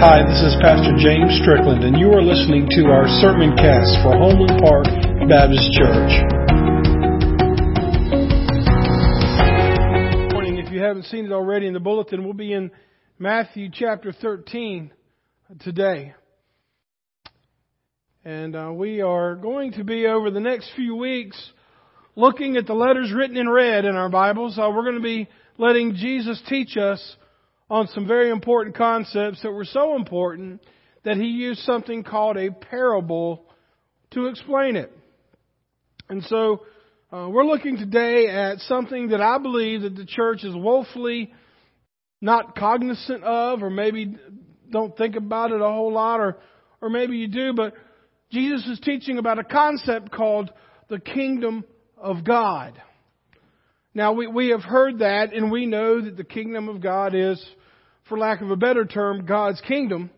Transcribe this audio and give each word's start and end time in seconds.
Hi, 0.00 0.26
this 0.26 0.40
is 0.40 0.56
Pastor 0.62 0.96
James 0.96 1.38
Strickland, 1.42 1.84
and 1.84 1.94
you 1.98 2.10
are 2.12 2.22
listening 2.22 2.66
to 2.70 2.86
our 2.86 3.04
sermon 3.20 3.54
cast 3.54 4.00
for 4.02 4.16
Homeland 4.16 4.58
Park 4.58 4.86
Baptist 5.28 5.70
Church. 5.76 6.10
morning. 10.32 10.56
If 10.56 10.72
you 10.72 10.80
haven't 10.80 11.04
seen 11.04 11.26
it 11.26 11.32
already 11.32 11.66
in 11.66 11.74
the 11.74 11.80
bulletin, 11.80 12.24
we'll 12.24 12.32
be 12.32 12.54
in 12.54 12.70
Matthew 13.18 13.68
chapter 13.70 14.10
13 14.10 14.90
today. 15.60 16.14
And 18.24 18.56
uh, 18.56 18.72
we 18.72 19.02
are 19.02 19.34
going 19.34 19.72
to 19.72 19.84
be 19.84 20.06
over 20.06 20.30
the 20.30 20.40
next 20.40 20.70
few 20.76 20.96
weeks 20.96 21.36
looking 22.16 22.56
at 22.56 22.66
the 22.66 22.72
letters 22.72 23.12
written 23.14 23.36
in 23.36 23.46
red 23.46 23.84
in 23.84 23.96
our 23.96 24.08
Bibles. 24.08 24.58
Uh, 24.58 24.70
we're 24.74 24.84
going 24.84 24.94
to 24.94 25.02
be 25.02 25.28
letting 25.58 25.94
Jesus 25.94 26.40
teach 26.48 26.78
us 26.78 27.16
on 27.70 27.86
some 27.88 28.06
very 28.06 28.30
important 28.30 28.76
concepts 28.76 29.40
that 29.42 29.52
were 29.52 29.64
so 29.64 29.94
important 29.94 30.60
that 31.04 31.16
he 31.16 31.28
used 31.28 31.60
something 31.60 32.02
called 32.02 32.36
a 32.36 32.50
parable 32.50 33.46
to 34.10 34.26
explain 34.26 34.74
it. 34.76 34.92
And 36.08 36.24
so 36.24 36.64
uh, 37.12 37.28
we're 37.30 37.44
looking 37.44 37.76
today 37.76 38.26
at 38.26 38.58
something 38.60 39.08
that 39.08 39.20
I 39.20 39.38
believe 39.38 39.82
that 39.82 39.94
the 39.94 40.04
church 40.04 40.42
is 40.42 40.54
woefully 40.54 41.32
not 42.20 42.56
cognizant 42.56 43.22
of, 43.22 43.62
or 43.62 43.70
maybe 43.70 44.16
don't 44.70 44.96
think 44.96 45.16
about 45.16 45.52
it 45.52 45.60
a 45.60 45.68
whole 45.68 45.92
lot, 45.92 46.20
or 46.20 46.38
or 46.82 46.90
maybe 46.90 47.16
you 47.16 47.28
do. 47.28 47.52
But 47.54 47.74
Jesus 48.30 48.66
is 48.66 48.80
teaching 48.80 49.18
about 49.18 49.38
a 49.38 49.44
concept 49.44 50.10
called 50.10 50.50
the 50.88 50.98
kingdom 50.98 51.64
of 51.96 52.24
God. 52.24 52.80
Now 53.94 54.12
we 54.12 54.26
we 54.26 54.48
have 54.48 54.62
heard 54.62 54.98
that, 54.98 55.32
and 55.32 55.50
we 55.50 55.66
know 55.66 56.00
that 56.02 56.16
the 56.16 56.24
kingdom 56.24 56.68
of 56.68 56.82
God 56.82 57.14
is 57.14 57.42
for 58.10 58.18
lack 58.18 58.42
of 58.42 58.50
a 58.50 58.56
better 58.56 58.84
term, 58.84 59.24
God's 59.24 59.62
kingdom. 59.62 60.10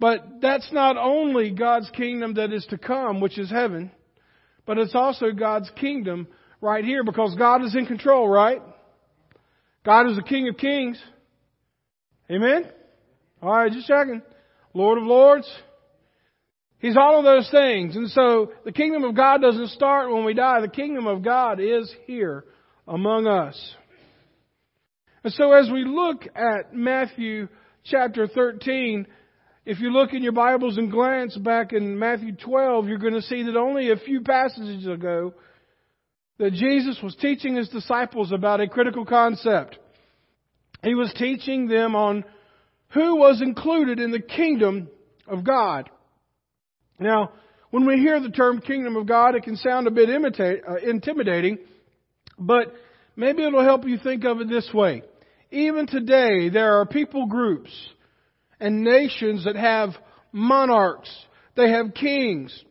But 0.00 0.40
that's 0.40 0.72
not 0.72 0.96
only 0.96 1.50
God's 1.50 1.90
kingdom 1.90 2.34
that 2.34 2.52
is 2.52 2.64
to 2.70 2.78
come, 2.78 3.20
which 3.20 3.38
is 3.38 3.50
heaven, 3.50 3.90
but 4.64 4.78
it's 4.78 4.94
also 4.94 5.32
God's 5.32 5.70
kingdom 5.76 6.26
right 6.62 6.84
here 6.84 7.04
because 7.04 7.34
God 7.34 7.62
is 7.62 7.74
in 7.74 7.86
control, 7.86 8.28
right? 8.28 8.62
God 9.84 10.08
is 10.08 10.16
the 10.16 10.22
King 10.22 10.48
of 10.48 10.56
kings. 10.56 11.00
Amen? 12.30 12.70
Alright, 13.42 13.72
just 13.72 13.86
checking. 13.86 14.22
Lord 14.74 14.98
of 14.98 15.04
lords. 15.04 15.48
He's 16.78 16.96
all 16.96 17.18
of 17.18 17.24
those 17.24 17.48
things. 17.50 17.96
And 17.96 18.10
so 18.10 18.52
the 18.64 18.72
kingdom 18.72 19.04
of 19.04 19.14
God 19.14 19.40
doesn't 19.40 19.68
start 19.68 20.12
when 20.12 20.24
we 20.24 20.34
die. 20.34 20.60
The 20.60 20.68
kingdom 20.68 21.06
of 21.06 21.22
God 21.22 21.60
is 21.60 21.92
here 22.06 22.44
among 22.86 23.26
us. 23.26 23.74
And 25.26 25.34
so 25.34 25.52
as 25.54 25.68
we 25.68 25.84
look 25.84 26.24
at 26.36 26.72
Matthew 26.72 27.48
chapter 27.82 28.28
13, 28.28 29.08
if 29.64 29.80
you 29.80 29.90
look 29.90 30.12
in 30.12 30.22
your 30.22 30.30
Bibles 30.30 30.78
and 30.78 30.88
glance 30.88 31.36
back 31.36 31.72
in 31.72 31.98
Matthew 31.98 32.36
12, 32.36 32.86
you're 32.86 32.98
going 32.98 33.14
to 33.14 33.22
see 33.22 33.42
that 33.42 33.56
only 33.56 33.90
a 33.90 33.96
few 33.96 34.20
passages 34.20 34.86
ago 34.86 35.34
that 36.38 36.52
Jesus 36.52 37.00
was 37.02 37.16
teaching 37.16 37.56
his 37.56 37.68
disciples 37.70 38.30
about 38.30 38.60
a 38.60 38.68
critical 38.68 39.04
concept. 39.04 39.76
He 40.84 40.94
was 40.94 41.12
teaching 41.18 41.66
them 41.66 41.96
on 41.96 42.22
who 42.90 43.16
was 43.16 43.42
included 43.42 43.98
in 43.98 44.12
the 44.12 44.20
kingdom 44.20 44.86
of 45.26 45.42
God. 45.42 45.90
Now, 47.00 47.32
when 47.70 47.84
we 47.84 47.96
hear 47.96 48.20
the 48.20 48.30
term 48.30 48.60
kingdom 48.60 48.94
of 48.94 49.08
God, 49.08 49.34
it 49.34 49.42
can 49.42 49.56
sound 49.56 49.88
a 49.88 49.90
bit 49.90 50.08
imitate, 50.08 50.60
uh, 50.68 50.76
intimidating, 50.76 51.58
but 52.38 52.72
maybe 53.16 53.42
it'll 53.42 53.64
help 53.64 53.88
you 53.88 53.98
think 53.98 54.24
of 54.24 54.40
it 54.40 54.48
this 54.48 54.70
way. 54.72 55.02
Even 55.50 55.86
today, 55.86 56.48
there 56.48 56.80
are 56.80 56.86
people 56.86 57.26
groups 57.26 57.70
and 58.58 58.82
nations 58.82 59.44
that 59.44 59.56
have 59.56 59.90
monarchs. 60.32 61.10
They 61.56 61.70
have 61.70 61.94
kings. 61.94 62.64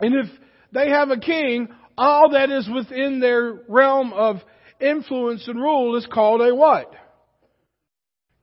And 0.00 0.14
if 0.14 0.26
they 0.72 0.90
have 0.90 1.10
a 1.10 1.18
king, 1.18 1.68
all 1.96 2.30
that 2.30 2.50
is 2.50 2.68
within 2.72 3.20
their 3.20 3.60
realm 3.68 4.12
of 4.12 4.36
influence 4.80 5.46
and 5.48 5.60
rule 5.60 5.96
is 5.96 6.06
called 6.06 6.40
a 6.40 6.54
what? 6.54 6.92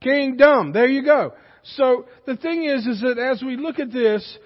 Kingdom. 0.00 0.72
There 0.72 0.86
you 0.86 1.04
go. 1.04 1.32
So 1.76 2.06
the 2.26 2.36
thing 2.36 2.64
is, 2.64 2.86
is 2.86 3.00
that 3.00 3.18
as 3.18 3.42
we 3.42 3.56
look 3.56 3.78
at 3.78 3.90
this, 3.90 4.38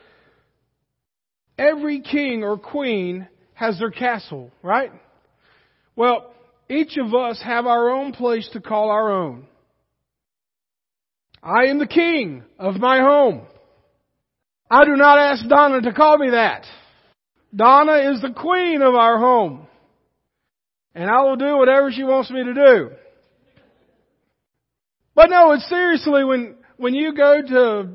every 1.58 2.00
king 2.00 2.42
or 2.42 2.56
queen 2.56 3.28
has 3.54 3.78
their 3.78 3.90
castle, 3.90 4.50
right? 4.62 4.92
Well, 5.94 6.32
each 6.70 6.96
of 6.96 7.12
us 7.14 7.40
have 7.44 7.66
our 7.66 7.90
own 7.90 8.12
place 8.12 8.48
to 8.52 8.60
call 8.60 8.90
our 8.90 9.10
own. 9.10 9.46
I 11.42 11.64
am 11.64 11.78
the 11.78 11.86
king 11.86 12.44
of 12.58 12.76
my 12.76 13.00
home. 13.00 13.42
I 14.70 14.84
do 14.84 14.94
not 14.94 15.18
ask 15.18 15.48
Donna 15.48 15.80
to 15.82 15.92
call 15.92 16.16
me 16.16 16.30
that. 16.30 16.64
Donna 17.54 18.12
is 18.12 18.20
the 18.20 18.32
queen 18.32 18.82
of 18.82 18.94
our 18.94 19.18
home. 19.18 19.66
And 20.94 21.10
I 21.10 21.22
will 21.22 21.36
do 21.36 21.56
whatever 21.56 21.90
she 21.90 22.04
wants 22.04 22.30
me 22.30 22.44
to 22.44 22.54
do. 22.54 22.90
But 25.14 25.30
no, 25.30 25.52
it's 25.52 25.68
seriously 25.68 26.24
when, 26.24 26.56
when 26.76 26.94
you 26.94 27.14
go 27.16 27.42
to 27.42 27.88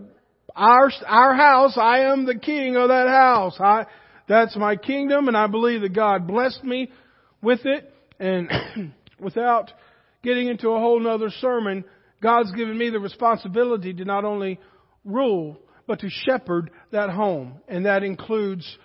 our, 0.53 0.91
our 1.07 1.33
house, 1.33 1.77
I 1.77 2.11
am 2.11 2.25
the 2.25 2.35
king 2.35 2.75
of 2.75 2.89
that 2.89 3.07
house. 3.07 3.55
I, 3.59 3.85
that's 4.27 4.55
my 4.57 4.75
kingdom 4.75 5.29
and 5.29 5.37
I 5.37 5.47
believe 5.47 5.81
that 5.81 5.93
God 5.93 6.27
blessed 6.27 6.63
me 6.63 6.91
with 7.41 7.65
it. 7.65 7.91
And 8.19 8.49
without 9.19 9.71
getting 10.23 10.47
into 10.47 10.69
a 10.69 10.79
whole 10.79 10.99
nother 10.99 11.29
sermon, 11.29 11.85
God's 12.21 12.51
given 12.51 12.77
me 12.77 12.89
the 12.89 12.99
responsibility 12.99 13.93
to 13.93 14.05
not 14.05 14.25
only 14.25 14.59
rule, 15.03 15.59
but 15.87 15.99
to 15.99 16.09
shepherd 16.09 16.71
that 16.91 17.09
home. 17.09 17.61
And 17.67 17.85
that 17.85 18.03
includes 18.03 18.77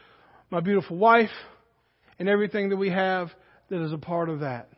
my 0.50 0.60
beautiful 0.60 0.96
wife 0.96 1.30
and 2.18 2.28
everything 2.28 2.68
that 2.70 2.76
we 2.76 2.91
have 2.91 3.30
that 3.70 3.82
is 3.84 3.92
a 3.92 3.98
part 3.98 4.28
of 4.28 4.41
that. 4.41 4.68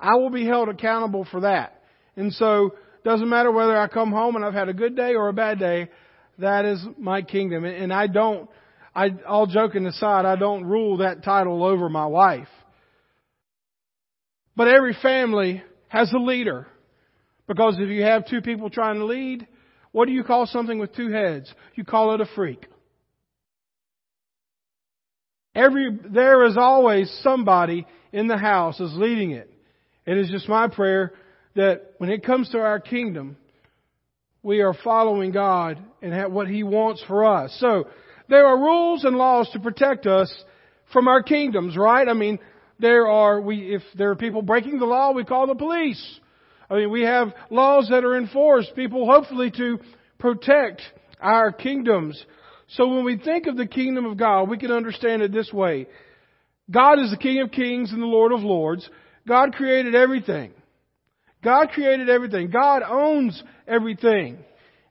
I 0.00 0.16
will 0.16 0.30
be 0.30 0.44
held 0.44 0.68
accountable 0.68 1.26
for 1.30 1.40
that. 1.40 1.82
And 2.16 2.32
so, 2.32 2.74
doesn't 3.04 3.28
matter 3.28 3.52
whether 3.52 3.78
I 3.78 3.88
come 3.88 4.10
home 4.10 4.36
and 4.36 4.44
I've 4.44 4.54
had 4.54 4.68
a 4.68 4.74
good 4.74 4.96
day 4.96 5.14
or 5.14 5.28
a 5.28 5.32
bad 5.32 5.58
day, 5.58 5.88
that 6.38 6.64
is 6.64 6.84
my 6.98 7.22
kingdom. 7.22 7.64
And 7.64 7.92
I 7.92 8.08
don't, 8.08 8.50
I, 8.94 9.10
all 9.26 9.46
joking 9.46 9.86
aside, 9.86 10.24
I 10.24 10.36
don't 10.36 10.64
rule 10.64 10.98
that 10.98 11.22
title 11.22 11.62
over 11.62 11.88
my 11.88 12.06
wife. 12.06 12.48
But 14.56 14.68
every 14.68 14.96
family 15.02 15.62
has 15.88 16.12
a 16.12 16.18
leader. 16.18 16.66
Because 17.46 17.76
if 17.78 17.88
you 17.88 18.02
have 18.02 18.26
two 18.26 18.40
people 18.40 18.70
trying 18.70 18.98
to 18.98 19.04
lead, 19.04 19.46
what 19.92 20.06
do 20.06 20.12
you 20.12 20.24
call 20.24 20.46
something 20.46 20.78
with 20.78 20.94
two 20.94 21.10
heads? 21.10 21.52
You 21.74 21.84
call 21.84 22.14
it 22.14 22.20
a 22.20 22.26
freak. 22.34 22.66
Every, 25.54 25.98
there 26.10 26.44
is 26.46 26.56
always 26.56 27.10
somebody 27.22 27.86
in 28.12 28.26
the 28.26 28.36
house 28.36 28.78
is 28.80 28.92
leading 28.94 29.30
it. 29.30 29.50
It 30.04 30.18
is 30.18 30.28
just 30.30 30.48
my 30.48 30.68
prayer 30.68 31.12
that 31.54 31.94
when 31.98 32.10
it 32.10 32.24
comes 32.24 32.50
to 32.50 32.58
our 32.58 32.78
kingdom, 32.78 33.36
we 34.42 34.60
are 34.60 34.74
following 34.84 35.32
God 35.32 35.78
and 36.02 36.32
what 36.32 36.46
He 36.46 36.62
wants 36.62 37.02
for 37.08 37.24
us. 37.24 37.56
So, 37.58 37.88
there 38.28 38.46
are 38.46 38.58
rules 38.58 39.04
and 39.04 39.16
laws 39.16 39.48
to 39.52 39.60
protect 39.60 40.06
us 40.06 40.32
from 40.92 41.08
our 41.08 41.22
kingdoms, 41.22 41.76
right? 41.76 42.08
I 42.08 42.12
mean, 42.12 42.38
there 42.78 43.08
are, 43.08 43.40
we, 43.40 43.74
if 43.74 43.82
there 43.94 44.10
are 44.10 44.16
people 44.16 44.42
breaking 44.42 44.78
the 44.78 44.86
law, 44.86 45.12
we 45.12 45.24
call 45.24 45.46
the 45.46 45.54
police. 45.54 46.20
I 46.68 46.74
mean, 46.74 46.90
we 46.90 47.02
have 47.02 47.32
laws 47.50 47.88
that 47.90 48.04
are 48.04 48.16
enforced, 48.16 48.74
people 48.74 49.06
hopefully 49.06 49.50
to 49.52 49.78
protect 50.18 50.82
our 51.20 51.52
kingdoms. 51.52 52.22
So 52.68 52.88
when 52.88 53.04
we 53.04 53.18
think 53.18 53.46
of 53.46 53.56
the 53.56 53.66
kingdom 53.66 54.04
of 54.04 54.16
God, 54.16 54.48
we 54.48 54.58
can 54.58 54.72
understand 54.72 55.22
it 55.22 55.32
this 55.32 55.52
way. 55.52 55.86
God 56.70 56.98
is 56.98 57.10
the 57.10 57.16
King 57.16 57.40
of 57.42 57.52
kings 57.52 57.92
and 57.92 58.02
the 58.02 58.06
Lord 58.06 58.32
of 58.32 58.40
lords. 58.40 58.88
God 59.26 59.54
created 59.54 59.94
everything. 59.94 60.52
God 61.44 61.70
created 61.70 62.10
everything. 62.10 62.50
God 62.50 62.82
owns 62.82 63.40
everything, 63.68 64.38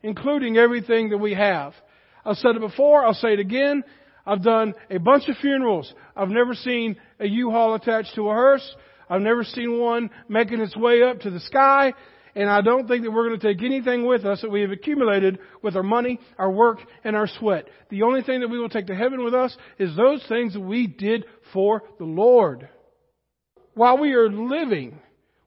including 0.02 0.58
everything 0.58 1.10
that 1.10 1.18
we 1.18 1.34
have. 1.34 1.74
I've 2.24 2.38
said 2.38 2.56
it 2.56 2.62
before, 2.62 3.06
I'll 3.06 3.14
say 3.14 3.34
it 3.34 3.40
again. 3.40 3.84
I've 4.26 4.44
done 4.44 4.74
a 4.90 4.98
bunch 4.98 5.30
of 5.30 5.38
funerals. 5.38 5.94
I've 6.16 6.30
never 6.30 6.54
seen 6.54 6.96
a 7.20 7.28
U-Haul 7.28 7.76
attached 7.76 8.16
to 8.16 8.30
a 8.30 8.34
hearse. 8.34 8.76
I've 9.10 9.22
never 9.22 9.44
seen 9.44 9.80
one 9.80 10.10
making 10.28 10.62
its 10.62 10.76
way 10.76 11.04
up 11.04 11.20
to 11.22 11.30
the 11.30 11.40
sky. 11.40 11.94
And 12.36 12.50
I 12.50 12.62
don't 12.62 12.88
think 12.88 13.04
that 13.04 13.12
we're 13.12 13.30
going 13.30 13.40
to 13.40 13.54
take 13.54 13.64
anything 13.64 14.06
with 14.06 14.26
us 14.26 14.42
that 14.42 14.52
we 14.52 14.62
have 14.62 14.72
accumulated 14.72 15.40
with 15.62 15.76
our 15.76 15.84
money, 15.84 16.20
our 16.38 16.52
work, 16.52 16.80
and 17.04 17.16
our 17.16 17.28
sweat. 17.40 17.66
The 17.90 18.02
only 18.02 18.24
thing 18.24 18.42
that 18.42 18.50
we 18.50 18.60
will 18.60 18.68
take 18.68 18.88
to 18.88 18.96
heaven 18.96 19.24
with 19.24 19.34
us 19.34 19.56
is 19.80 19.96
those 19.96 20.24
things 20.28 20.54
that 20.54 20.60
we 20.60 20.88
did 20.88 21.26
for 21.54 21.84
the 21.98 22.06
Lord. 22.06 22.68
While 23.74 24.00
we 24.00 24.14
are 24.14 24.30
living, 24.30 25.00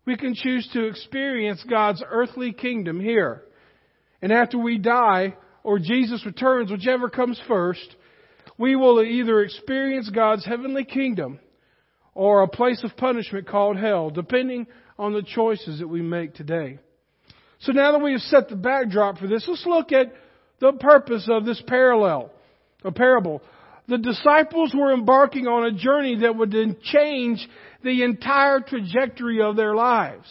we 0.06 0.16
can 0.16 0.34
choose 0.34 0.66
to 0.72 0.86
experience 0.86 1.62
God's 1.68 2.02
earthly 2.08 2.52
kingdom 2.52 3.00
here. 3.00 3.42
And 4.22 4.32
after 4.32 4.56
we 4.56 4.78
die, 4.78 5.34
or 5.62 5.78
Jesus 5.78 6.24
returns, 6.24 6.70
whichever 6.70 7.10
comes 7.10 7.38
first, 7.46 7.96
we 8.58 8.76
will 8.76 9.00
either 9.02 9.40
experience 9.40 10.10
God's 10.10 10.44
heavenly 10.44 10.84
kingdom 10.84 11.38
or 12.14 12.42
a 12.42 12.48
place 12.48 12.82
of 12.82 12.96
punishment 12.96 13.46
called 13.46 13.76
hell, 13.76 14.10
depending 14.10 14.66
on 14.98 15.12
the 15.12 15.22
choices 15.22 15.78
that 15.78 15.88
we 15.88 16.02
make 16.02 16.34
today. 16.34 16.78
So 17.60 17.72
now 17.72 17.92
that 17.92 18.02
we 18.02 18.12
have 18.12 18.20
set 18.22 18.48
the 18.48 18.56
backdrop 18.56 19.18
for 19.18 19.28
this, 19.28 19.44
let's 19.46 19.64
look 19.64 19.92
at 19.92 20.12
the 20.60 20.72
purpose 20.72 21.28
of 21.30 21.44
this 21.44 21.62
parallel, 21.66 22.32
a 22.84 22.90
parable. 22.90 23.40
The 23.86 23.98
disciples 23.98 24.74
were 24.76 24.92
embarking 24.92 25.46
on 25.46 25.64
a 25.64 25.78
journey 25.78 26.16
that 26.22 26.36
would 26.36 26.50
then 26.50 26.76
change 26.82 27.48
the 27.82 28.02
entire 28.02 28.60
trajectory 28.60 29.40
of 29.40 29.56
their 29.56 29.74
lives. 29.74 30.26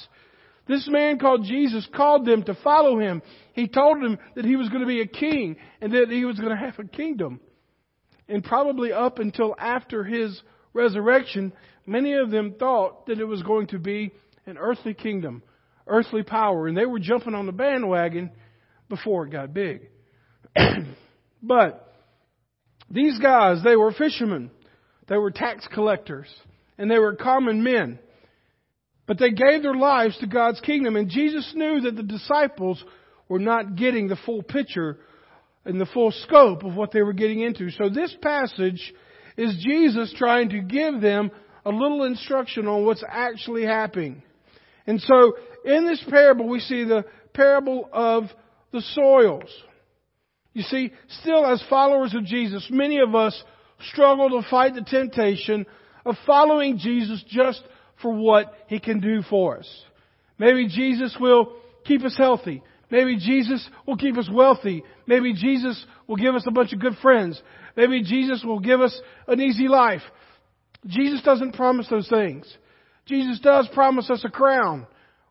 This 0.67 0.87
man 0.91 1.17
called 1.17 1.45
Jesus 1.45 1.87
called 1.95 2.25
them 2.25 2.43
to 2.43 2.55
follow 2.55 2.99
him. 2.99 3.21
He 3.53 3.69
told 3.69 4.03
them 4.03 4.19
that 4.35 4.43
he 4.43 4.57
was 4.57 4.67
going 4.67 4.81
to 4.81 4.87
be 4.87 5.01
a 5.01 5.07
king 5.07 5.55
and 5.79 5.93
that 5.93 6.09
he 6.09 6.25
was 6.25 6.37
going 6.37 6.51
to 6.51 6.57
have 6.57 6.77
a 6.77 6.83
kingdom. 6.83 7.39
And 8.29 8.43
probably 8.43 8.91
up 8.91 9.19
until 9.19 9.55
after 9.57 10.03
his 10.03 10.41
resurrection, 10.73 11.53
many 11.85 12.13
of 12.13 12.29
them 12.29 12.55
thought 12.59 13.07
that 13.07 13.19
it 13.19 13.25
was 13.25 13.41
going 13.43 13.67
to 13.67 13.79
be 13.79 14.11
an 14.45 14.57
earthly 14.57 14.93
kingdom, 14.93 15.43
earthly 15.87 16.23
power, 16.23 16.67
and 16.67 16.77
they 16.77 16.85
were 16.85 16.99
jumping 16.99 17.33
on 17.33 17.45
the 17.45 17.51
bandwagon 17.51 18.31
before 18.89 19.25
it 19.25 19.31
got 19.31 19.53
big. 19.53 19.89
but 21.41 21.93
these 22.89 23.19
guys, 23.19 23.63
they 23.63 23.75
were 23.75 23.91
fishermen, 23.91 24.51
they 25.07 25.17
were 25.17 25.31
tax 25.31 25.67
collectors, 25.73 26.27
and 26.77 26.89
they 26.89 26.99
were 26.99 27.15
common 27.15 27.63
men. 27.63 27.99
But 29.05 29.19
they 29.19 29.31
gave 29.31 29.63
their 29.63 29.73
lives 29.73 30.17
to 30.19 30.27
God's 30.27 30.59
kingdom, 30.61 30.97
and 30.97 31.09
Jesus 31.09 31.53
knew 31.55 31.81
that 31.81 31.95
the 31.95 32.03
disciples 32.03 32.83
were 33.29 33.39
not 33.39 33.75
getting 33.75 34.07
the 34.07 34.17
full 34.25 34.43
picture 34.43 34.97
and 35.67 35.79
the 35.79 35.85
full 35.85 36.11
scope 36.11 36.63
of 36.63 36.75
what 36.75 36.91
they 36.91 37.01
were 37.01 37.13
getting 37.13 37.41
into. 37.41 37.69
So 37.71 37.89
this 37.89 38.15
passage 38.21 38.93
is 39.35 39.63
Jesus 39.63 40.13
trying 40.17 40.49
to 40.49 40.61
give 40.61 41.01
them 41.01 41.29
a 41.65 41.69
little 41.69 42.03
instruction 42.03 42.67
on 42.67 42.85
what's 42.85 43.03
actually 43.07 43.65
happening. 43.65 44.23
And 44.87 45.01
so 45.01 45.37
in 45.65 45.85
this 45.85 46.03
parable, 46.09 46.47
we 46.47 46.61
see 46.61 46.85
the 46.85 47.05
parable 47.33 47.89
of 47.91 48.23
the 48.71 48.81
soils. 48.93 49.49
You 50.53 50.63
see, 50.63 50.91
still 51.21 51.45
as 51.45 51.61
followers 51.69 52.15
of 52.15 52.25
Jesus, 52.25 52.65
many 52.71 52.99
of 52.99 53.13
us 53.13 53.43
struggle 53.91 54.29
to 54.41 54.49
fight 54.49 54.73
the 54.73 54.81
temptation 54.81 55.65
of 56.05 56.15
following 56.25 56.77
Jesus 56.77 57.23
just 57.27 57.61
for 58.01 58.13
what 58.13 58.53
He 58.67 58.79
can 58.79 58.99
do 58.99 59.21
for 59.29 59.57
us. 59.57 59.83
Maybe 60.39 60.67
Jesus 60.67 61.15
will 61.19 61.53
keep 61.83 62.03
us 62.03 62.15
healthy. 62.17 62.63
Maybe 62.89 63.17
Jesus 63.17 63.67
will 63.85 63.97
keep 63.97 64.17
us 64.17 64.29
wealthy. 64.31 64.83
Maybe 65.05 65.33
Jesus 65.33 65.83
will 66.07 66.15
give 66.15 66.35
us 66.35 66.45
a 66.47 66.51
bunch 66.51 66.71
of 66.73 66.79
good 66.79 66.95
friends. 67.01 67.41
Maybe 67.75 68.01
Jesus 68.01 68.43
will 68.45 68.59
give 68.59 68.81
us 68.81 68.97
an 69.27 69.41
easy 69.41 69.67
life. 69.67 70.01
Jesus 70.85 71.21
doesn't 71.21 71.53
promise 71.55 71.87
those 71.89 72.07
things. 72.07 72.45
Jesus 73.05 73.39
does 73.39 73.67
promise 73.73 74.09
us 74.09 74.23
a 74.25 74.29
crown 74.29 74.87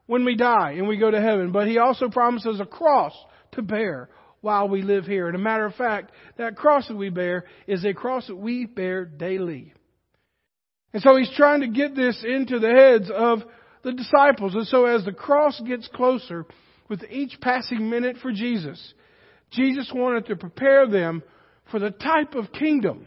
when 0.07 0.25
we 0.25 0.37
die 0.37 0.73
and 0.73 0.87
we 0.87 0.97
go 0.97 1.11
to 1.11 1.21
heaven, 1.21 1.53
but 1.53 1.67
He 1.67 1.79
also 1.79 2.09
promises 2.09 2.61
a 2.61 2.67
cross 2.67 3.13
to 3.53 3.63
bear 3.63 4.09
while 4.41 4.69
we 4.69 4.83
live 4.83 5.05
here. 5.05 5.27
And 5.27 5.37
a 5.37 5.41
matter 5.41 5.67
of 5.67 5.75
fact, 5.75 6.13
that 6.39 6.57
cross 6.57 6.89
that 6.89 6.97
we 6.97 7.11
bear 7.11 7.45
is 7.67 7.85
a 7.85 7.95
cross 7.95 8.27
that 8.29 8.37
we 8.37 8.67
bear 8.67 9.05
daily. 9.05 9.73
And 10.93 11.03
so 11.03 11.17
He's 11.17 11.33
trying 11.37 11.61
to 11.61 11.69
get 11.69 11.97
this 11.97 12.23
into 12.27 12.59
the 12.59 12.71
heads 12.71 13.11
of 13.15 13.41
the 13.83 13.93
disciples. 13.93 14.55
And 14.55 14.67
so 14.67 14.87
as 14.87 15.05
the 15.05 15.13
cross 15.13 15.61
gets 15.67 15.89
closer, 15.89 16.47
with 16.89 17.03
each 17.11 17.41
passing 17.41 17.91
minute 17.91 18.17
for 18.23 18.33
Jesus, 18.33 18.95
Jesus 19.51 19.91
wanted 19.95 20.27
to 20.27 20.37
prepare 20.37 20.87
them 20.87 21.23
for 21.71 21.79
the 21.79 21.91
type 21.91 22.35
of 22.35 22.53
kingdom 22.53 23.07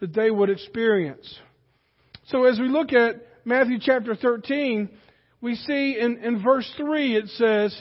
that 0.00 0.14
they 0.14 0.30
would 0.30 0.50
experience. 0.50 1.38
So 2.26 2.44
as 2.44 2.58
we 2.58 2.68
look 2.68 2.92
at 2.92 3.16
Matthew 3.44 3.78
chapter 3.80 4.14
13, 4.14 4.88
we 5.40 5.56
see 5.56 5.98
in, 5.98 6.18
in 6.18 6.42
verse 6.42 6.70
3 6.76 7.16
it 7.16 7.28
says, 7.28 7.76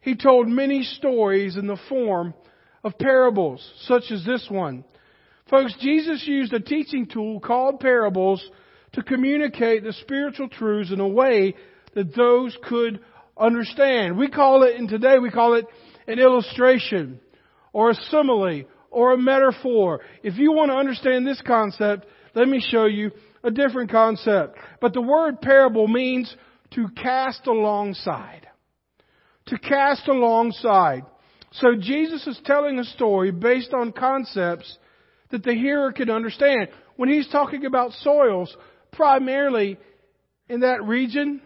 He 0.00 0.16
told 0.16 0.48
many 0.48 0.82
stories 0.82 1.56
in 1.56 1.66
the 1.66 1.78
form 1.88 2.34
of 2.82 2.98
parables, 2.98 3.68
such 3.82 4.04
as 4.10 4.24
this 4.24 4.46
one. 4.48 4.84
Folks, 5.50 5.74
Jesus 5.80 6.24
used 6.26 6.52
a 6.52 6.60
teaching 6.60 7.06
tool 7.06 7.40
called 7.40 7.80
parables 7.80 8.42
to 8.92 9.02
communicate 9.02 9.82
the 9.82 9.92
spiritual 9.92 10.48
truths 10.48 10.92
in 10.92 11.00
a 11.00 11.08
way 11.08 11.54
that 11.94 12.14
those 12.14 12.56
could 12.64 13.00
understand. 13.40 14.16
We 14.16 14.28
call 14.28 14.62
it, 14.62 14.76
and 14.76 14.88
today 14.88 15.18
we 15.18 15.30
call 15.30 15.54
it 15.54 15.66
an 16.06 16.18
illustration 16.18 17.20
or 17.72 17.90
a 17.90 17.94
simile 17.94 18.64
or 18.90 19.12
a 19.12 19.18
metaphor. 19.18 20.00
If 20.22 20.36
you 20.36 20.52
want 20.52 20.70
to 20.70 20.76
understand 20.76 21.26
this 21.26 21.40
concept, 21.46 22.06
let 22.34 22.48
me 22.48 22.60
show 22.60 22.86
you 22.86 23.10
a 23.42 23.50
different 23.50 23.90
concept. 23.90 24.58
But 24.80 24.92
the 24.92 25.00
word 25.00 25.40
parable 25.40 25.88
means 25.88 26.34
to 26.74 26.88
cast 27.02 27.46
alongside. 27.46 28.46
To 29.46 29.58
cast 29.58 30.06
alongside. 30.08 31.02
So 31.52 31.68
Jesus 31.78 32.26
is 32.26 32.40
telling 32.44 32.78
a 32.78 32.84
story 32.84 33.32
based 33.32 33.72
on 33.74 33.92
concepts 33.92 34.78
that 35.30 35.42
the 35.42 35.54
hearer 35.54 35.92
can 35.92 36.10
understand. 36.10 36.68
When 36.96 37.08
he's 37.08 37.28
talking 37.28 37.64
about 37.64 37.92
soils, 37.92 38.54
primarily 38.92 39.78
in 40.48 40.60
that 40.60 40.84
region, 40.84 41.40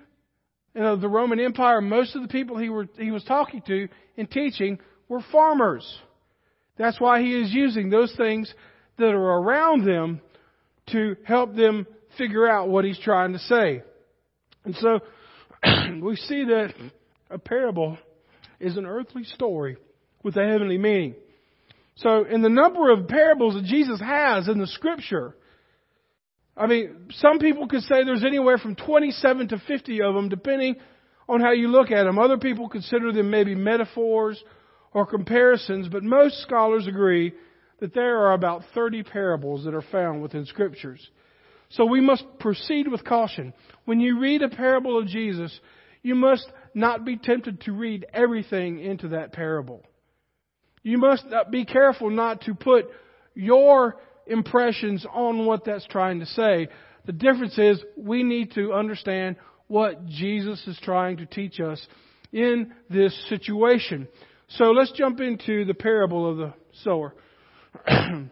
you 0.74 0.80
know, 0.80 0.96
the 0.96 1.08
Roman 1.08 1.38
Empire, 1.38 1.80
most 1.80 2.16
of 2.16 2.22
the 2.22 2.28
people 2.28 2.58
he, 2.58 2.68
were, 2.68 2.88
he 2.98 3.10
was 3.10 3.24
talking 3.24 3.62
to 3.66 3.88
and 4.16 4.30
teaching 4.30 4.78
were 5.08 5.20
farmers. 5.30 5.86
That's 6.76 7.00
why 7.00 7.22
he 7.22 7.40
is 7.40 7.52
using 7.52 7.90
those 7.90 8.12
things 8.16 8.52
that 8.98 9.10
are 9.10 9.38
around 9.38 9.84
them 9.84 10.20
to 10.90 11.16
help 11.24 11.54
them 11.54 11.86
figure 12.18 12.48
out 12.48 12.68
what 12.68 12.84
he's 12.84 12.98
trying 12.98 13.32
to 13.32 13.38
say. 13.38 13.82
And 14.64 14.74
so 14.76 15.00
we 16.02 16.16
see 16.16 16.44
that 16.44 16.74
a 17.30 17.38
parable 17.38 17.98
is 18.58 18.76
an 18.76 18.86
earthly 18.86 19.24
story 19.24 19.76
with 20.22 20.36
a 20.36 20.44
heavenly 20.44 20.78
meaning. 20.78 21.14
So 21.96 22.24
in 22.24 22.42
the 22.42 22.48
number 22.48 22.90
of 22.90 23.06
parables 23.06 23.54
that 23.54 23.64
Jesus 23.64 24.00
has 24.00 24.48
in 24.48 24.58
the 24.58 24.66
scripture, 24.66 25.36
I 26.56 26.66
mean, 26.66 27.08
some 27.14 27.38
people 27.38 27.66
could 27.66 27.82
say 27.82 28.04
there's 28.04 28.24
anywhere 28.24 28.58
from 28.58 28.76
27 28.76 29.48
to 29.48 29.58
50 29.66 30.02
of 30.02 30.14
them, 30.14 30.28
depending 30.28 30.76
on 31.28 31.40
how 31.40 31.52
you 31.52 31.68
look 31.68 31.90
at 31.90 32.04
them. 32.04 32.18
Other 32.18 32.38
people 32.38 32.68
consider 32.68 33.12
them 33.12 33.30
maybe 33.30 33.54
metaphors 33.54 34.42
or 34.92 35.06
comparisons, 35.06 35.88
but 35.88 36.04
most 36.04 36.40
scholars 36.42 36.86
agree 36.86 37.32
that 37.80 37.94
there 37.94 38.18
are 38.18 38.32
about 38.32 38.62
30 38.74 39.02
parables 39.02 39.64
that 39.64 39.74
are 39.74 39.82
found 39.82 40.22
within 40.22 40.46
scriptures. 40.46 41.10
So 41.70 41.84
we 41.84 42.00
must 42.00 42.24
proceed 42.38 42.86
with 42.86 43.04
caution. 43.04 43.52
When 43.84 43.98
you 43.98 44.20
read 44.20 44.42
a 44.42 44.48
parable 44.48 44.98
of 44.98 45.08
Jesus, 45.08 45.58
you 46.02 46.14
must 46.14 46.46
not 46.74 47.04
be 47.04 47.16
tempted 47.16 47.62
to 47.62 47.72
read 47.72 48.06
everything 48.12 48.78
into 48.80 49.08
that 49.08 49.32
parable. 49.32 49.82
You 50.84 50.98
must 50.98 51.24
be 51.50 51.64
careful 51.64 52.10
not 52.10 52.42
to 52.42 52.54
put 52.54 52.86
your 53.34 53.96
impressions 54.26 55.06
on 55.12 55.46
what 55.46 55.64
that's 55.64 55.86
trying 55.86 56.20
to 56.20 56.26
say. 56.26 56.68
The 57.06 57.12
difference 57.12 57.58
is 57.58 57.82
we 57.96 58.22
need 58.22 58.52
to 58.52 58.72
understand 58.72 59.36
what 59.66 60.06
Jesus 60.06 60.66
is 60.66 60.78
trying 60.82 61.18
to 61.18 61.26
teach 61.26 61.60
us 61.60 61.84
in 62.32 62.72
this 62.90 63.14
situation. 63.28 64.08
So 64.48 64.66
let's 64.66 64.92
jump 64.92 65.20
into 65.20 65.64
the 65.64 65.74
parable 65.74 66.30
of 66.30 66.36
the 66.36 66.54
sower. 66.82 67.14
it 67.86 68.30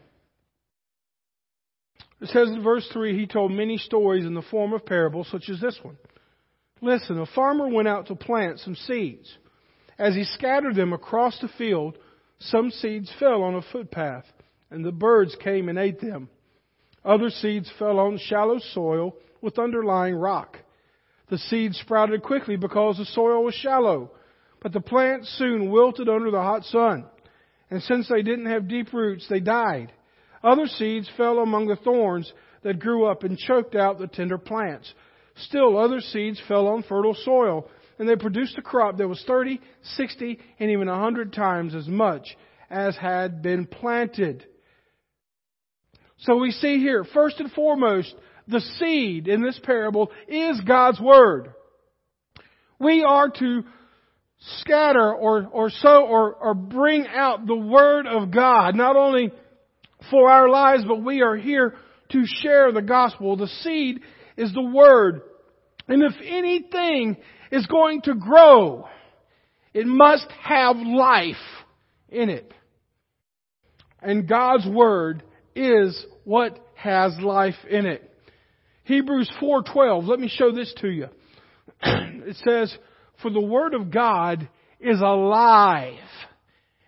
says 2.24 2.48
in 2.48 2.62
verse 2.62 2.88
3 2.92 3.18
He 3.18 3.26
told 3.26 3.52
many 3.52 3.78
stories 3.78 4.24
in 4.24 4.34
the 4.34 4.42
form 4.42 4.72
of 4.72 4.86
parables, 4.86 5.28
such 5.30 5.48
as 5.48 5.60
this 5.60 5.78
one. 5.82 5.96
Listen, 6.80 7.18
a 7.18 7.26
farmer 7.26 7.68
went 7.68 7.88
out 7.88 8.06
to 8.08 8.14
plant 8.14 8.58
some 8.58 8.74
seeds. 8.74 9.36
As 9.98 10.14
he 10.14 10.24
scattered 10.24 10.74
them 10.74 10.92
across 10.92 11.38
the 11.40 11.48
field, 11.56 11.96
some 12.38 12.70
seeds 12.70 13.10
fell 13.20 13.42
on 13.42 13.54
a 13.54 13.62
footpath 13.62 14.24
and 14.72 14.84
the 14.84 14.92
birds 14.92 15.36
came 15.42 15.68
and 15.68 15.78
ate 15.78 16.00
them. 16.00 16.28
Other 17.04 17.30
seeds 17.30 17.70
fell 17.78 17.98
on 17.98 18.18
shallow 18.18 18.58
soil 18.72 19.14
with 19.40 19.58
underlying 19.58 20.14
rock. 20.14 20.58
The 21.28 21.38
seeds 21.38 21.78
sprouted 21.78 22.22
quickly 22.22 22.56
because 22.56 22.98
the 22.98 23.04
soil 23.04 23.44
was 23.44 23.54
shallow, 23.54 24.12
but 24.60 24.72
the 24.72 24.80
plants 24.80 25.28
soon 25.38 25.70
wilted 25.70 26.08
under 26.08 26.30
the 26.30 26.40
hot 26.40 26.64
sun. 26.64 27.04
And 27.70 27.82
since 27.82 28.08
they 28.08 28.22
didn't 28.22 28.46
have 28.46 28.68
deep 28.68 28.92
roots, 28.92 29.26
they 29.28 29.40
died. 29.40 29.92
Other 30.44 30.66
seeds 30.66 31.08
fell 31.16 31.38
among 31.38 31.66
the 31.66 31.76
thorns 31.76 32.32
that 32.62 32.80
grew 32.80 33.06
up 33.06 33.24
and 33.24 33.38
choked 33.38 33.74
out 33.74 33.98
the 33.98 34.06
tender 34.06 34.38
plants. 34.38 34.92
Still 35.36 35.78
other 35.78 36.00
seeds 36.00 36.40
fell 36.46 36.68
on 36.68 36.82
fertile 36.82 37.14
soil, 37.14 37.68
and 37.98 38.08
they 38.08 38.16
produced 38.16 38.58
a 38.58 38.62
crop 38.62 38.98
that 38.98 39.08
was 39.08 39.22
30, 39.26 39.60
60, 39.82 40.38
and 40.60 40.70
even 40.70 40.88
a 40.88 40.92
100 40.92 41.32
times 41.32 41.74
as 41.74 41.88
much 41.88 42.36
as 42.70 42.96
had 42.96 43.42
been 43.42 43.66
planted. 43.66 44.46
So 46.22 46.36
we 46.36 46.50
see 46.50 46.78
here, 46.78 47.04
first 47.04 47.38
and 47.40 47.52
foremost, 47.52 48.14
the 48.48 48.60
seed 48.78 49.28
in 49.28 49.42
this 49.42 49.60
parable 49.62 50.10
is 50.26 50.60
God's 50.66 51.00
Word. 51.00 51.54
We 52.78 53.04
are 53.04 53.28
to 53.28 53.62
scatter 54.60 55.14
or, 55.14 55.46
or 55.46 55.70
sow 55.70 56.04
or, 56.04 56.34
or 56.34 56.54
bring 56.54 57.06
out 57.06 57.46
the 57.46 57.56
Word 57.56 58.08
of 58.08 58.32
God, 58.32 58.74
not 58.74 58.96
only 58.96 59.30
for 60.10 60.28
our 60.28 60.48
lives, 60.48 60.84
but 60.86 61.02
we 61.02 61.22
are 61.22 61.36
here 61.36 61.74
to 62.10 62.24
share 62.24 62.72
the 62.72 62.82
gospel. 62.82 63.36
The 63.36 63.46
seed 63.46 64.00
is 64.36 64.52
the 64.52 64.62
Word. 64.62 65.22
And 65.86 66.02
if 66.02 66.14
anything 66.24 67.16
is 67.52 67.66
going 67.66 68.02
to 68.02 68.14
grow, 68.14 68.88
It 69.74 69.86
must 69.86 70.26
have 70.42 70.76
life 70.76 71.36
in 72.08 72.28
it. 72.28 72.52
And 74.00 74.28
God's 74.28 74.66
Word 74.66 75.22
is 75.54 76.04
what 76.24 76.58
has 76.74 77.16
life 77.18 77.56
in 77.68 77.86
it. 77.86 78.08
Hebrews 78.84 79.30
4:12. 79.40 80.06
Let 80.06 80.20
me 80.20 80.28
show 80.28 80.50
this 80.52 80.72
to 80.80 80.88
you. 80.88 81.08
it 81.82 82.36
says, 82.36 82.76
"For 83.20 83.30
the 83.30 83.40
word 83.40 83.74
of 83.74 83.90
God 83.90 84.48
is 84.80 85.00
alive 85.00 85.98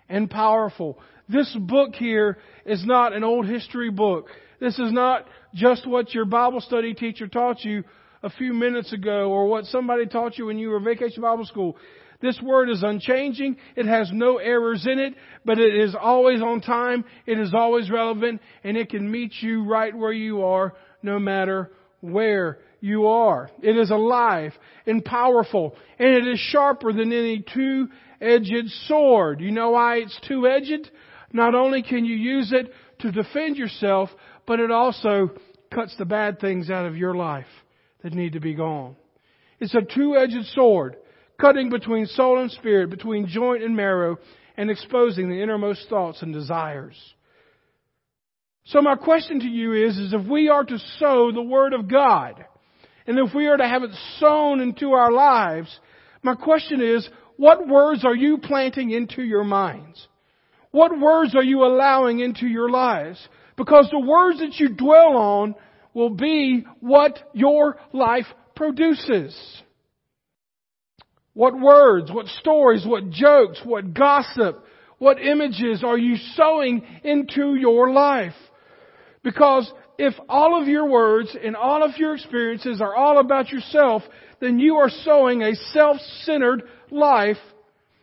and 0.09 0.31
powerful." 0.31 0.99
This 1.29 1.55
book 1.55 1.95
here 1.95 2.39
is 2.67 2.85
not 2.85 3.13
an 3.13 3.25
old 3.25 3.47
history 3.47 3.91
book. 3.91 4.29
This 4.61 4.79
is 4.79 4.93
not 4.93 5.27
just 5.55 5.87
what 5.87 6.15
your 6.15 6.27
Bible 6.27 6.61
study 6.61 6.95
teacher 6.95 7.29
taught 7.29 7.65
you 7.65 7.85
a 8.23 8.31
few 8.31 8.53
minutes 8.53 8.93
ago 8.93 9.31
or 9.31 9.47
what 9.47 9.67
somebody 9.67 10.07
taught 10.07 10.39
you 10.39 10.47
when 10.47 10.59
you 10.59 10.71
were 10.71 10.81
vacation 10.81 11.23
Bible 11.23 11.45
school. 11.45 11.77
This 12.25 12.41
word 12.41 12.71
is 12.71 12.83
unchanging. 12.83 13.59
It 13.77 13.85
has 13.85 14.11
no 14.11 14.39
errors 14.39 14.87
in 14.91 14.99
it, 14.99 15.13
but 15.45 15.59
it 15.59 15.75
is 15.75 15.95
always 15.95 16.41
on 16.41 16.63
time. 16.63 17.05
It 17.27 17.39
is 17.39 17.53
always 17.53 17.91
relevant 17.91 18.41
and 18.65 18.79
it 18.79 18.89
can 18.89 19.11
meet 19.11 19.35
you 19.43 19.65
right 19.65 19.95
where 19.95 20.11
you 20.11 20.43
are 20.43 20.73
no 21.03 21.19
matter 21.19 21.71
where 22.01 22.61
you 22.81 23.09
are. 23.09 23.51
It 23.63 23.77
is 23.77 23.91
alive 23.91 24.55
and 24.87 25.05
powerful 25.05 25.77
and 25.99 26.09
it 26.09 26.27
is 26.27 26.39
sharper 26.39 26.95
than 26.95 27.13
any 27.13 27.45
two-edged 27.53 28.71
sword. 28.87 29.43
You 29.43 29.51
know 29.51 29.73
why 29.73 29.99
it's 29.99 30.19
two-edged? 30.27 30.91
Not 31.31 31.55
only 31.55 31.83
can 31.83 32.07
you 32.07 32.17
use 32.17 32.55
it 32.55 32.73
to 33.01 33.13
defend 33.13 33.59
yourself, 33.59 34.09
but 34.47 34.61
it 34.61 34.71
also 34.71 35.29
cuts 35.71 35.95
the 35.99 36.07
bad 36.07 36.41
things 36.41 36.71
out 36.71 36.87
of 36.87 36.97
your 36.97 37.15
life 37.15 37.45
that 38.03 38.15
need 38.15 38.33
to 38.33 38.41
be 38.41 38.55
gone. 38.55 38.97
It's 39.61 39.75
a 39.75 39.83
two-edged 39.83 40.47
sword, 40.55 40.97
cutting 41.41 41.71
between 41.71 42.07
soul 42.07 42.41
and 42.41 42.51
spirit, 42.51 42.91
between 42.91 43.27
joint 43.27 43.63
and 43.63 43.77
marrow, 43.77 44.19
and 44.57 44.71
exposing 44.71 45.29
the 45.29 45.43
innermost 45.43 45.89
thoughts 45.89 46.23
and 46.23 46.33
desires. 46.33 46.97
So 48.67 48.81
my 48.81 48.95
question 48.97 49.41
to 49.41 49.47
you 49.47 49.73
is, 49.73 49.99
is 49.99 50.13
if 50.15 50.27
we 50.27 50.49
are 50.49 50.65
to 50.65 50.79
sow 50.99 51.31
the 51.33 51.43
Word 51.43 51.75
of 51.75 51.91
God, 51.91 52.45
and 53.07 53.19
if 53.19 53.35
we 53.35 53.47
are 53.47 53.57
to 53.57 53.69
have 53.69 53.83
it 53.83 53.91
sown 54.19 54.61
into 54.61 54.93
our 54.93 55.13
lives, 55.13 55.79
my 56.23 56.35
question 56.35 56.81
is, 56.81 57.07
what 57.37 57.69
words 57.69 58.05
are 58.05 58.15
you 58.15 58.39
planting 58.39 58.91
into 58.91 59.23
your 59.23 59.45
minds? 59.45 60.09
What 60.71 60.99
words 60.99 61.35
are 61.35 61.43
you 61.43 61.65
allowing 61.65 62.21
into 62.21 62.47
your 62.47 62.71
lives? 62.71 63.29
Because 63.57 63.89
the 63.91 64.01
words 64.01 64.39
that 64.39 64.55
you 64.59 64.71
dwell 64.71 65.17
on 65.17 65.55
will 65.93 66.11
be 66.11 66.65
what 66.81 67.19
your 67.33 67.77
life 67.93 68.27
produces. 68.57 69.37
What 71.35 71.59
words, 71.61 72.11
what 72.11 72.27
stories, 72.27 72.87
what 72.87 73.11
jokes, 73.11 73.61
what 73.65 73.93
gossip, 73.93 74.65
what 74.99 75.21
images 75.21 75.83
are 75.85 75.99
you 75.99 76.17
sowing 76.35 76.83
into 77.03 77.57
your 77.57 77.91
life? 77.91 78.35
Because 79.23 79.71
if 79.99 80.15
all 80.29 80.61
of 80.61 80.69
your 80.69 80.89
words 80.89 81.37
and 81.43 81.57
all 81.57 81.83
of 81.83 81.97
your 81.99 82.15
experiences 82.15 82.81
are 82.81 82.95
all 82.95 83.19
about 83.19 83.51
yourself, 83.51 84.03
then 84.41 84.59
you 84.59 84.77
are 84.77 84.91
sowing 84.91 85.43
a 85.43 85.55
self-centered 85.55 86.63
life 86.91 87.39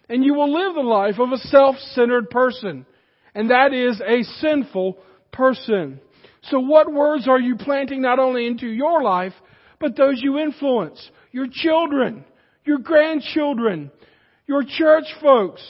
and 0.10 0.26
you 0.26 0.34
will 0.34 0.52
live 0.52 0.76
the 0.76 0.82
life 0.82 1.20
of 1.20 1.32
a 1.32 1.38
self-centered 1.38 2.30
person. 2.30 2.86
And 3.34 3.50
that 3.50 3.74
is 3.74 4.02
a 4.02 4.24
sinful 4.42 4.98
person. 5.32 6.02
So 6.44 6.60
what 6.60 6.92
words 6.92 7.30
are 7.30 7.40
you 7.40 7.56
planting 7.56 8.02
not 8.02 8.20
only 8.20 8.46
into 8.46 8.68
your 8.68 9.02
life, 9.02 9.34
but 9.80 9.96
those 9.96 10.22
you 10.22 10.38
influence? 10.38 11.10
Your 11.32 11.48
children, 11.50 12.26
your 12.66 12.80
grandchildren, 12.80 13.92
your 14.48 14.64
church 14.64 15.06
folks, 15.22 15.62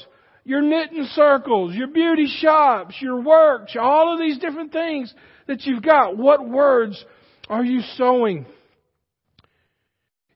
your 0.43 0.61
knitting 0.61 1.07
circles, 1.13 1.75
your 1.75 1.87
beauty 1.87 2.27
shops, 2.39 2.95
your 2.99 3.21
works, 3.21 3.75
all 3.79 4.13
of 4.13 4.19
these 4.19 4.39
different 4.39 4.71
things 4.71 5.13
that 5.47 5.63
you've 5.63 5.83
got. 5.83 6.17
What 6.17 6.47
words 6.47 7.03
are 7.49 7.63
you 7.63 7.81
sowing? 7.95 8.45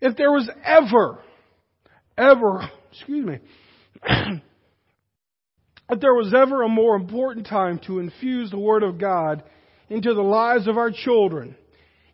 If 0.01 0.15
there 0.15 0.31
was 0.31 0.49
ever, 0.63 1.19
ever, 2.17 2.69
excuse 2.91 3.25
me, 3.25 3.39
if 5.89 5.99
there 5.99 6.13
was 6.13 6.33
ever 6.35 6.63
a 6.63 6.69
more 6.69 6.95
important 6.95 7.47
time 7.47 7.79
to 7.87 7.99
infuse 7.99 8.51
the 8.51 8.59
Word 8.59 8.83
of 8.83 8.99
God 8.99 9.43
into 9.89 10.13
the 10.13 10.21
lives 10.21 10.67
of 10.67 10.77
our 10.77 10.91
children. 10.91 11.55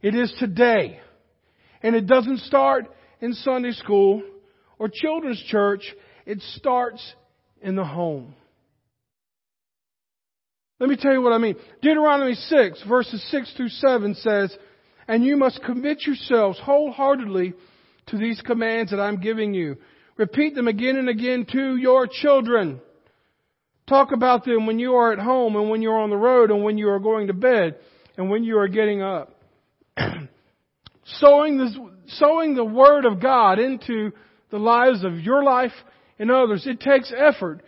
It 0.02 0.16
is 0.16 0.34
today. 0.40 1.00
And 1.84 1.96
it 1.96 2.06
doesn't 2.08 2.40
start 2.40 2.86
in 3.20 3.34
Sunday 3.34 3.72
school 3.72 4.22
or 4.82 4.90
children's 4.92 5.42
church. 5.44 5.84
It 6.26 6.42
starts 6.56 7.14
in 7.62 7.76
the 7.76 7.86
home. 7.86 8.34
Let 10.80 10.90
me 10.90 10.98
tell 11.00 11.14
you 11.14 11.22
what 11.22 11.34
I 11.34 11.38
mean. 11.38 11.56
Deuteronomy 11.84 12.34
6 12.34 12.84
verses 12.90 13.24
6 13.30 13.54
through 13.56 13.70
7 13.70 14.16
says, 14.16 14.58
And 15.08 15.24
you 15.24 15.38
must 15.38 15.62
commit 15.64 16.08
yourselves 16.08 16.60
wholeheartedly 16.60 17.54
to 18.08 18.18
these 18.18 18.42
commands 18.42 18.90
that 18.90 19.00
I'm 19.00 19.22
giving 19.22 19.54
you. 19.54 19.78
Repeat 20.18 20.56
them 20.56 20.68
again 20.68 20.98
and 20.98 21.10
again 21.10 21.46
to 21.52 21.76
your 21.76 22.08
children. 22.08 22.82
Talk 23.88 24.12
about 24.12 24.46
them 24.46 24.66
when 24.66 24.80
you 24.80 24.96
are 24.96 25.14
at 25.14 25.20
home 25.20 25.56
and 25.56 25.70
when 25.70 25.84
you're 25.84 26.00
on 26.00 26.10
the 26.10 26.18
road 26.18 26.50
and 26.50 26.64
when 26.64 26.80
you 26.80 26.90
are 26.90 27.00
going 27.00 27.28
to 27.28 27.34
bed 27.34 27.76
and 28.18 28.32
when 28.32 28.44
you 28.44 28.58
are 28.58 28.68
getting 28.68 29.04
up. 29.04 29.40
sowing, 31.20 31.60
this, 31.60 31.78
sowing 32.18 32.56
the 32.56 32.66
Word 32.66 33.06
of 33.06 33.22
God 33.22 33.60
into 33.60 34.12
the 34.52 34.58
lives 34.60 35.04
of 35.04 35.20
your 35.20 35.44
life 35.44 35.72
and 36.20 36.30
others, 36.30 36.68
it 36.68 36.80
takes 36.80 37.12
effort. 37.16 37.62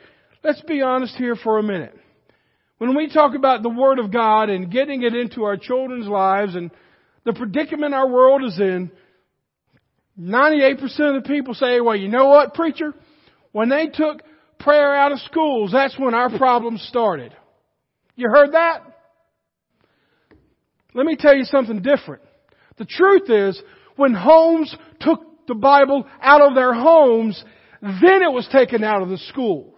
Let's 0.43 0.61
be 0.61 0.81
honest 0.81 1.15
here 1.15 1.35
for 1.35 1.57
a 1.57 1.63
minute. 1.63 1.97
When 2.77 2.95
we 2.95 3.11
talk 3.11 3.33
about 3.35 3.63
the 3.63 3.69
Word 3.69 3.97
of 3.97 4.11
God 4.11 4.49
and 4.49 4.71
getting 4.71 5.03
it 5.03 5.15
into 5.15 5.43
our 5.43 5.57
children's 5.57 6.07
lives 6.07 6.55
and 6.55 6.69
the 7.23 7.33
predicament 7.33 7.93
our 7.93 8.07
world 8.07 8.43
is 8.43 8.59
in, 8.59 8.91
98% 10.19 10.81
of 10.81 11.23
the 11.23 11.27
people 11.27 11.53
say, 11.53 11.79
well, 11.79 11.95
you 11.95 12.09
know 12.09 12.27
what, 12.27 12.53
preacher? 12.53 12.93
When 13.51 13.69
they 13.69 13.87
took 13.87 14.21
prayer 14.59 14.95
out 14.95 15.11
of 15.11 15.19
schools, 15.19 15.71
that's 15.71 15.97
when 15.97 16.13
our 16.13 16.37
problems 16.37 16.81
started. 16.83 17.33
You 18.15 18.29
heard 18.29 18.51
that? 18.53 18.83
Let 20.93 21.05
me 21.05 21.15
tell 21.15 21.35
you 21.35 21.45
something 21.45 21.81
different. 21.81 22.21
The 22.77 22.85
truth 22.85 23.29
is, 23.29 23.61
when 23.95 24.13
homes 24.13 24.75
took 24.99 25.21
the 25.47 25.55
Bible 25.55 26.05
out 26.21 26.41
of 26.41 26.55
their 26.55 26.73
homes, 26.73 27.43
then 27.81 28.21
it 28.21 28.31
was 28.31 28.47
taken 28.51 28.83
out 28.83 29.01
of 29.01 29.09
the 29.09 29.17
school. 29.17 29.73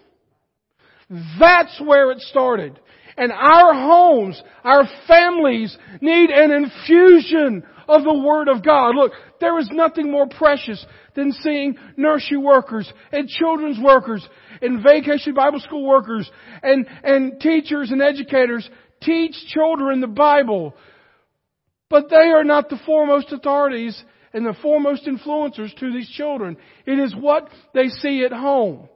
That's 1.40 1.80
where 1.80 2.12
it 2.12 2.20
started. 2.22 2.80
And 3.18 3.32
our 3.32 3.74
homes, 3.74 4.42
our 4.64 4.84
families 5.08 5.76
need 6.02 6.30
an 6.32 6.52
infusion 6.52 7.64
of 7.88 8.04
the 8.04 8.14
Word 8.14 8.50
of 8.50 8.64
God. 8.64 8.96
Look, 8.96 9.14
there 9.40 9.58
is 9.60 9.70
nothing 9.72 10.12
more 10.12 10.28
precious 10.28 10.84
than 11.16 11.32
seeing 11.32 11.78
nursery 11.96 12.38
workers 12.38 12.92
and 13.12 13.30
children's 13.30 13.80
workers 13.80 14.28
and 14.62 14.84
vacation 14.84 15.34
Bible 15.34 15.60
school 15.60 15.86
workers 15.86 16.30
and, 16.62 16.88
and 17.04 17.40
teachers 17.40 17.92
and 17.92 18.02
educators 18.02 18.70
teach 19.02 19.36
children 19.48 20.02
the 20.02 20.08
Bible. 20.08 20.76
But 21.90 22.10
they 22.10 22.32
are 22.32 22.44
not 22.44 22.70
the 22.70 22.80
foremost 22.86 23.32
authorities 23.32 24.02
and 24.36 24.46
the 24.46 24.54
foremost 24.62 25.06
influencers 25.06 25.74
to 25.80 25.94
these 25.94 26.10
children. 26.10 26.58
It 26.86 27.00
is 27.00 27.16
what 27.16 27.48
they 27.74 27.88
see 27.88 28.26
at 28.26 28.34
home. 28.34 28.90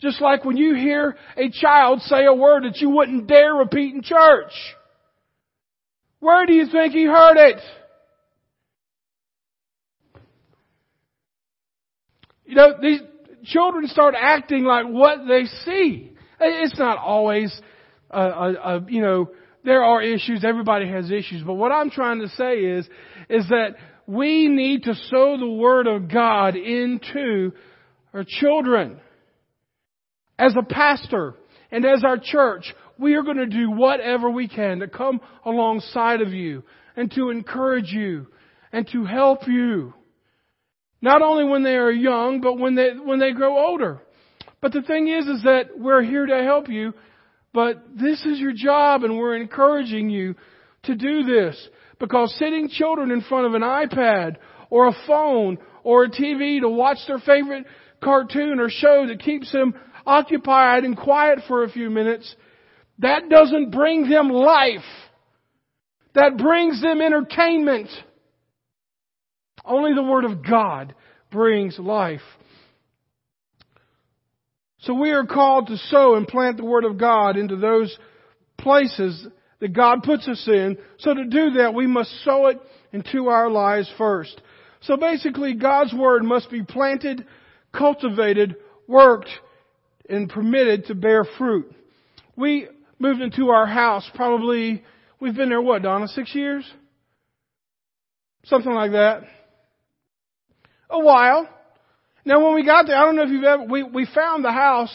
Just 0.00 0.20
like 0.20 0.44
when 0.44 0.56
you 0.56 0.74
hear 0.74 1.16
a 1.36 1.48
child 1.48 2.00
say 2.02 2.24
a 2.24 2.34
word 2.34 2.64
that 2.64 2.78
you 2.78 2.90
wouldn't 2.90 3.28
dare 3.28 3.54
repeat 3.54 3.94
in 3.94 4.02
church. 4.02 4.50
Where 6.18 6.44
do 6.44 6.54
you 6.54 6.66
think 6.66 6.92
he 6.92 7.04
heard 7.04 7.36
it? 7.36 7.60
You 12.46 12.56
know, 12.56 12.74
these 12.82 13.00
children 13.44 13.86
start 13.86 14.16
acting 14.18 14.64
like 14.64 14.86
what 14.86 15.20
they 15.28 15.44
see. 15.64 16.10
It's 16.40 16.78
not 16.80 16.98
always, 16.98 17.56
uh, 18.10 18.14
uh, 18.14 18.52
uh, 18.60 18.80
you 18.88 19.02
know, 19.02 19.30
there 19.62 19.84
are 19.84 20.02
issues. 20.02 20.44
Everybody 20.44 20.88
has 20.88 21.12
issues. 21.12 21.44
But 21.44 21.54
what 21.54 21.70
I'm 21.70 21.90
trying 21.90 22.20
to 22.20 22.28
say 22.30 22.56
is, 22.56 22.88
is 23.28 23.48
that 23.50 23.76
we 24.10 24.48
need 24.48 24.82
to 24.82 24.94
sow 25.08 25.36
the 25.38 25.48
Word 25.48 25.86
of 25.86 26.10
God 26.10 26.56
into 26.56 27.52
our 28.12 28.24
children. 28.26 28.98
As 30.36 30.52
a 30.58 30.64
pastor 30.64 31.36
and 31.70 31.84
as 31.84 32.02
our 32.02 32.18
church, 32.20 32.74
we 32.98 33.14
are 33.14 33.22
going 33.22 33.36
to 33.36 33.46
do 33.46 33.70
whatever 33.70 34.28
we 34.28 34.48
can 34.48 34.80
to 34.80 34.88
come 34.88 35.20
alongside 35.46 36.22
of 36.22 36.32
you 36.32 36.64
and 36.96 37.12
to 37.12 37.30
encourage 37.30 37.92
you 37.92 38.26
and 38.72 38.88
to 38.88 39.04
help 39.04 39.46
you. 39.46 39.94
Not 41.00 41.22
only 41.22 41.44
when 41.44 41.62
they 41.62 41.76
are 41.76 41.92
young, 41.92 42.40
but 42.40 42.58
when 42.58 42.74
they, 42.74 42.90
when 42.90 43.20
they 43.20 43.30
grow 43.30 43.64
older. 43.64 44.02
But 44.60 44.72
the 44.72 44.82
thing 44.82 45.06
is, 45.06 45.26
is 45.26 45.44
that 45.44 45.78
we're 45.78 46.02
here 46.02 46.26
to 46.26 46.42
help 46.42 46.68
you, 46.68 46.94
but 47.54 47.84
this 47.94 48.26
is 48.26 48.40
your 48.40 48.54
job 48.56 49.04
and 49.04 49.16
we're 49.16 49.36
encouraging 49.36 50.10
you 50.10 50.34
to 50.82 50.96
do 50.96 51.22
this. 51.22 51.68
Because 52.00 52.34
sitting 52.38 52.68
children 52.68 53.10
in 53.10 53.20
front 53.20 53.46
of 53.46 53.54
an 53.54 53.62
iPad 53.62 54.36
or 54.70 54.88
a 54.88 54.96
phone 55.06 55.58
or 55.84 56.04
a 56.04 56.10
TV 56.10 56.60
to 56.60 56.68
watch 56.68 56.98
their 57.06 57.18
favorite 57.18 57.66
cartoon 58.02 58.58
or 58.58 58.70
show 58.70 59.06
that 59.06 59.20
keeps 59.20 59.52
them 59.52 59.74
occupied 60.06 60.84
and 60.84 60.96
quiet 60.96 61.40
for 61.46 61.62
a 61.62 61.70
few 61.70 61.90
minutes, 61.90 62.34
that 62.98 63.28
doesn't 63.28 63.70
bring 63.70 64.08
them 64.08 64.30
life. 64.30 64.80
That 66.14 66.38
brings 66.38 66.82
them 66.82 67.02
entertainment. 67.02 67.88
Only 69.64 69.94
the 69.94 70.02
Word 70.02 70.24
of 70.24 70.44
God 70.44 70.94
brings 71.30 71.78
life. 71.78 72.22
So 74.80 74.94
we 74.94 75.10
are 75.10 75.26
called 75.26 75.66
to 75.66 75.76
sow 75.76 76.14
and 76.14 76.26
plant 76.26 76.56
the 76.56 76.64
Word 76.64 76.86
of 76.86 76.98
God 76.98 77.36
into 77.36 77.56
those 77.56 77.96
places 78.56 79.26
that 79.60 79.72
God 79.72 80.02
puts 80.02 80.26
us 80.26 80.42
in. 80.46 80.78
So 80.98 81.14
to 81.14 81.24
do 81.24 81.50
that, 81.58 81.74
we 81.74 81.86
must 81.86 82.10
sow 82.24 82.46
it 82.46 82.60
into 82.92 83.28
our 83.28 83.50
lives 83.50 83.90
first. 83.96 84.40
So 84.82 84.96
basically, 84.96 85.54
God's 85.54 85.92
Word 85.94 86.24
must 86.24 86.50
be 86.50 86.62
planted, 86.62 87.26
cultivated, 87.72 88.56
worked, 88.88 89.28
and 90.08 90.28
permitted 90.28 90.86
to 90.86 90.94
bear 90.94 91.24
fruit. 91.38 91.72
We 92.36 92.68
moved 92.98 93.20
into 93.20 93.50
our 93.50 93.66
house 93.66 94.08
probably, 94.14 94.82
we've 95.20 95.36
been 95.36 95.50
there 95.50 95.62
what, 95.62 95.82
Donna, 95.82 96.08
six 96.08 96.34
years? 96.34 96.64
Something 98.44 98.72
like 98.72 98.92
that. 98.92 99.22
A 100.88 100.98
while. 100.98 101.48
Now 102.24 102.44
when 102.44 102.54
we 102.54 102.64
got 102.64 102.86
there, 102.86 102.96
I 102.96 103.04
don't 103.04 103.16
know 103.16 103.22
if 103.22 103.30
you've 103.30 103.44
ever, 103.44 103.64
we, 103.64 103.82
we 103.82 104.06
found 104.14 104.44
the 104.44 104.52
house, 104.52 104.94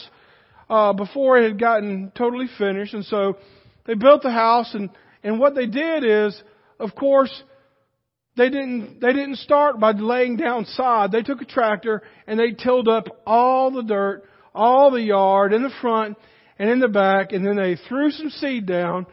uh, 0.68 0.92
before 0.92 1.38
it 1.38 1.48
had 1.48 1.60
gotten 1.60 2.12
totally 2.16 2.46
finished, 2.58 2.92
and 2.92 3.04
so 3.04 3.38
they 3.86 3.94
built 3.94 4.22
the 4.22 4.30
house, 4.30 4.74
and, 4.74 4.90
and 5.22 5.38
what 5.38 5.54
they 5.54 5.66
did 5.66 6.04
is, 6.04 6.40
of 6.78 6.94
course, 6.94 7.30
they 8.36 8.50
didn't, 8.50 9.00
they 9.00 9.12
didn't 9.12 9.36
start 9.36 9.80
by 9.80 9.92
laying 9.92 10.36
down 10.36 10.66
sod. 10.66 11.10
They 11.10 11.22
took 11.22 11.40
a 11.40 11.46
tractor 11.46 12.02
and 12.26 12.38
they 12.38 12.52
tilled 12.52 12.86
up 12.86 13.06
all 13.26 13.70
the 13.70 13.82
dirt, 13.82 14.24
all 14.54 14.90
the 14.90 15.00
yard 15.00 15.54
in 15.54 15.62
the 15.62 15.72
front 15.80 16.18
and 16.58 16.68
in 16.68 16.80
the 16.80 16.88
back, 16.88 17.32
and 17.32 17.46
then 17.46 17.56
they 17.56 17.76
threw 17.88 18.10
some 18.10 18.30
seed 18.30 18.66
down, 18.66 19.06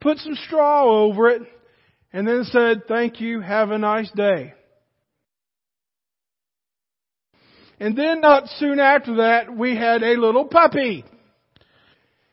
put 0.00 0.18
some 0.18 0.34
straw 0.46 0.84
over 0.84 1.28
it, 1.28 1.42
and 2.12 2.26
then 2.26 2.44
said, 2.44 2.82
thank 2.88 3.20
you, 3.20 3.40
have 3.40 3.70
a 3.70 3.78
nice 3.78 4.10
day. 4.12 4.54
And 7.78 7.96
then 7.96 8.20
not 8.20 8.48
soon 8.58 8.78
after 8.78 9.16
that, 9.16 9.54
we 9.54 9.74
had 9.74 10.02
a 10.02 10.20
little 10.20 10.44
puppy. 10.44 11.04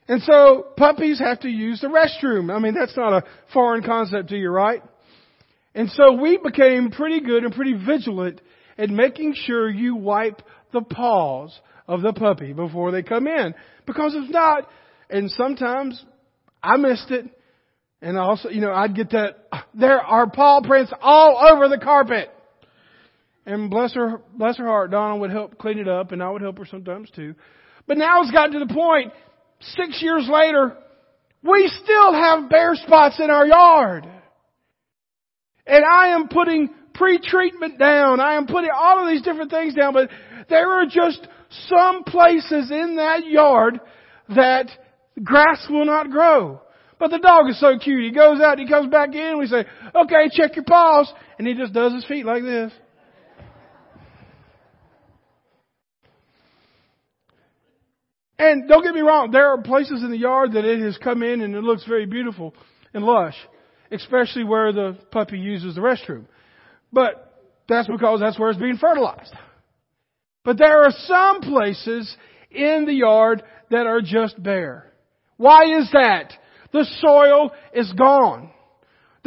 And 0.08 0.22
so 0.24 0.68
puppies 0.78 1.20
have 1.20 1.42
to 1.42 1.50
use 1.50 1.82
the 1.82 1.88
restroom. 1.88 2.56
I 2.56 2.60
mean, 2.60 2.74
that's 2.74 2.96
not 2.96 3.14
a 3.14 3.24
foreign 3.54 3.84
concept 3.84 4.30
to 4.30 4.38
you, 4.38 4.50
right? 4.50 4.82
And 5.76 5.90
so 5.92 6.14
we 6.14 6.38
became 6.38 6.92
pretty 6.92 7.22
good 7.22 7.44
and 7.44 7.54
pretty 7.54 7.74
vigilant 7.74 8.42
at 8.78 8.90
making 8.90 9.36
sure 9.36 9.70
you 9.70 9.96
wipe 9.96 10.42
the 10.72 10.82
paws 10.82 11.58
of 11.88 12.02
the 12.02 12.14
puppy 12.14 12.54
before 12.54 12.92
they 12.92 13.04
come 13.04 13.28
in. 13.28 13.54
Because 13.86 14.14
if 14.16 14.30
not, 14.30 14.70
and 15.10 15.30
sometimes 15.32 16.04
I 16.64 16.78
missed 16.78 17.12
it, 17.12 17.26
and 18.02 18.18
also, 18.18 18.50
you 18.50 18.62
know, 18.62 18.74
I'd 18.74 18.96
get 18.96 19.12
that, 19.12 19.48
there 19.74 20.00
are 20.00 20.30
paw 20.30 20.62
prints 20.62 20.92
all 21.02 21.38
over 21.52 21.68
the 21.68 21.78
carpet. 21.78 22.30
And 23.46 23.70
bless 23.70 23.94
her, 23.94 24.22
bless 24.36 24.58
her 24.58 24.66
heart, 24.66 24.92
Donna 24.92 25.18
would 25.18 25.32
help 25.32 25.58
clean 25.58 25.80
it 25.80 25.88
up, 25.88 26.12
and 26.12 26.22
I 26.22 26.30
would 26.30 26.42
help 26.42 26.58
her 26.60 26.66
sometimes 26.66 27.10
too. 27.12 27.34
But 27.88 27.98
now 27.98 28.22
it's 28.22 28.32
gotten 28.32 28.60
to 28.60 28.66
the 28.66 28.74
point, 28.74 29.14
six 29.60 30.02
years 30.02 30.28
later, 30.30 30.76
we 31.44 31.72
still 31.84 32.14
have 32.14 32.50
bare 32.50 32.76
spots 32.76 33.20
in 33.20 33.30
our 33.30 33.46
yard. 33.46 34.08
And 35.66 35.84
I 35.86 36.10
am 36.10 36.28
putting 36.28 36.70
pre-treatment 36.94 37.78
down. 37.78 38.20
I 38.20 38.36
am 38.36 38.48
putting 38.48 38.70
all 38.74 39.04
of 39.04 39.10
these 39.10 39.22
different 39.22 39.52
things 39.52 39.76
down, 39.76 39.94
but 39.94 40.10
there 40.50 40.72
are 40.72 40.86
just 40.86 41.28
some 41.68 42.04
places 42.04 42.72
in 42.72 42.96
that 42.98 43.26
yard 43.26 43.80
that 44.30 44.70
grass 45.24 45.65
will 45.70 45.86
not 45.86 46.10
grow. 46.10 46.62
But 47.00 47.12
the 47.12 47.20
dog 47.20 47.50
is 47.50 47.60
so 47.60 47.78
cute. 47.78 48.04
He 48.04 48.12
goes 48.12 48.41
out, 48.41 48.58
he 48.58 48.67
comes 48.67 48.89
back 48.89 49.13
in, 49.13 49.38
we 49.38 49.46
say, 49.46 49.65
okay, 49.93 50.30
check 50.32 50.56
your 50.56 50.65
paws. 50.65 51.12
And 51.38 51.48
he 51.48 51.54
just 51.54 51.74
does 51.74 51.93
his 51.93 52.06
feet 52.06 52.26
like 52.26 52.41
this. 52.41 52.72
And 58.39 58.67
don't 58.67 58.84
get 58.84 58.93
me 58.93 59.02
wrong, 59.02 59.32
there 59.32 59.47
are 59.47 59.62
places 59.62 60.04
in 60.04 60.12
the 60.12 60.17
yard 60.17 60.54
that 60.54 60.65
it 60.65 60.80
has 60.80 60.97
come 60.97 61.23
in 61.23 61.41
and 61.41 61.56
it 61.56 61.63
looks 61.63 61.86
very 61.86 62.06
beautiful 62.06 62.54
and 62.93 63.04
lush 63.04 63.36
especially 63.91 64.43
where 64.43 64.71
the 64.71 64.97
puppy 65.12 65.38
uses 65.38 65.76
the 65.76 65.82
restroom. 65.82 66.26
But 66.91 67.41
that's 67.67 67.88
because 67.88 68.19
that's 68.19 68.39
where 68.39 68.50
it's 68.50 68.60
being 68.60 68.78
fertilized. 68.78 69.34
But 70.43 70.58
there 70.58 70.84
are 70.84 70.91
some 71.06 71.41
places 71.41 72.15
in 72.52 72.86
the 72.86 72.93
yard 72.93 73.43
that 73.69 73.86
are 73.86 74.02
just 74.02 74.41
bare. 74.41 74.91
Why 75.36 75.78
is 75.78 75.89
that? 75.91 76.34
The 76.71 76.86
soil 77.00 77.52
is 77.73 77.91
gone. 77.93 78.52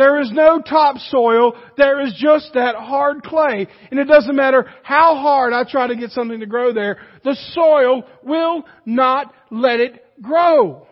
There 0.01 0.19
is 0.23 0.33
no 0.33 0.63
topsoil. 0.63 1.53
There 1.77 2.01
is 2.01 2.15
just 2.17 2.55
that 2.55 2.75
hard 2.75 3.23
clay. 3.23 3.67
And 3.91 4.01
it 4.01 4.07
doesn't 4.07 4.35
matter 4.35 4.65
how 4.83 5.15
hard 5.17 5.53
I 5.53 5.71
try 5.71 5.89
to 5.89 5.95
get 5.95 6.13
something 6.13 6.41
to 6.41 6.47
grow 6.47 6.73
there, 6.73 6.97
the 7.23 7.37
soil 7.53 8.05
will 8.23 8.65
not 8.87 9.31
let 9.51 9.79
it 9.81 10.03
grow. 10.23 10.87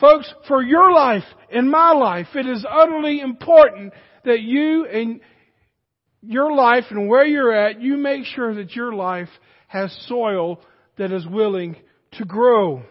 Folks, 0.00 0.34
for 0.48 0.60
your 0.60 0.90
life 0.90 1.22
and 1.52 1.70
my 1.70 1.92
life, 1.92 2.26
it 2.34 2.48
is 2.48 2.66
utterly 2.68 3.20
important 3.20 3.92
that 4.24 4.40
you 4.40 4.86
and 4.86 5.20
your 6.22 6.52
life 6.52 6.86
and 6.90 7.08
where 7.08 7.24
you're 7.24 7.52
at, 7.52 7.80
you 7.80 7.96
make 7.96 8.24
sure 8.24 8.56
that 8.56 8.74
your 8.74 8.92
life 8.92 9.28
has 9.68 9.96
soil 10.08 10.60
that 10.98 11.12
is 11.12 11.24
willing 11.28 11.76
to 12.14 12.24
grow. 12.24 12.82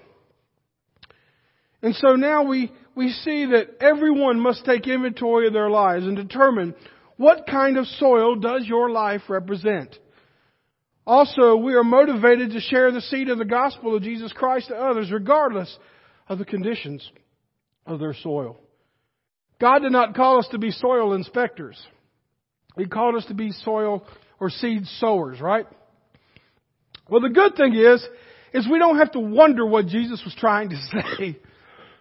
And 1.81 1.93
so 1.95 2.15
now 2.15 2.43
we, 2.43 2.71
we 2.99 3.11
see 3.11 3.45
that 3.45 3.77
everyone 3.79 4.41
must 4.41 4.65
take 4.65 4.85
inventory 4.85 5.47
of 5.47 5.53
their 5.53 5.69
lives 5.69 6.05
and 6.05 6.17
determine 6.17 6.75
what 7.15 7.47
kind 7.47 7.77
of 7.77 7.87
soil 7.87 8.35
does 8.35 8.65
your 8.65 8.89
life 8.89 9.21
represent. 9.29 9.97
Also, 11.07 11.55
we 11.55 11.75
are 11.75 11.83
motivated 11.85 12.51
to 12.51 12.59
share 12.59 12.91
the 12.91 12.99
seed 12.99 13.29
of 13.29 13.37
the 13.37 13.45
gospel 13.45 13.95
of 13.95 14.03
Jesus 14.03 14.33
Christ 14.33 14.67
to 14.67 14.75
others 14.75 15.13
regardless 15.13 15.73
of 16.27 16.39
the 16.39 16.45
conditions 16.45 17.09
of 17.85 18.01
their 18.01 18.13
soil. 18.13 18.59
God 19.61 19.79
did 19.79 19.93
not 19.93 20.13
call 20.13 20.39
us 20.39 20.49
to 20.51 20.57
be 20.57 20.71
soil 20.71 21.13
inspectors. 21.13 21.81
He 22.77 22.85
called 22.85 23.15
us 23.15 23.25
to 23.27 23.33
be 23.33 23.53
soil 23.63 24.05
or 24.41 24.49
seed 24.49 24.85
sowers, 24.99 25.39
right? 25.39 25.67
Well, 27.09 27.21
the 27.21 27.29
good 27.29 27.55
thing 27.55 27.75
is, 27.75 28.05
is 28.53 28.67
we 28.69 28.77
don't 28.77 28.97
have 28.97 29.13
to 29.13 29.21
wonder 29.21 29.65
what 29.65 29.87
Jesus 29.87 30.21
was 30.25 30.35
trying 30.35 30.71
to 30.71 30.75
say. 31.17 31.39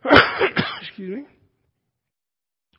Excuse 0.82 1.18
me. 1.18 1.24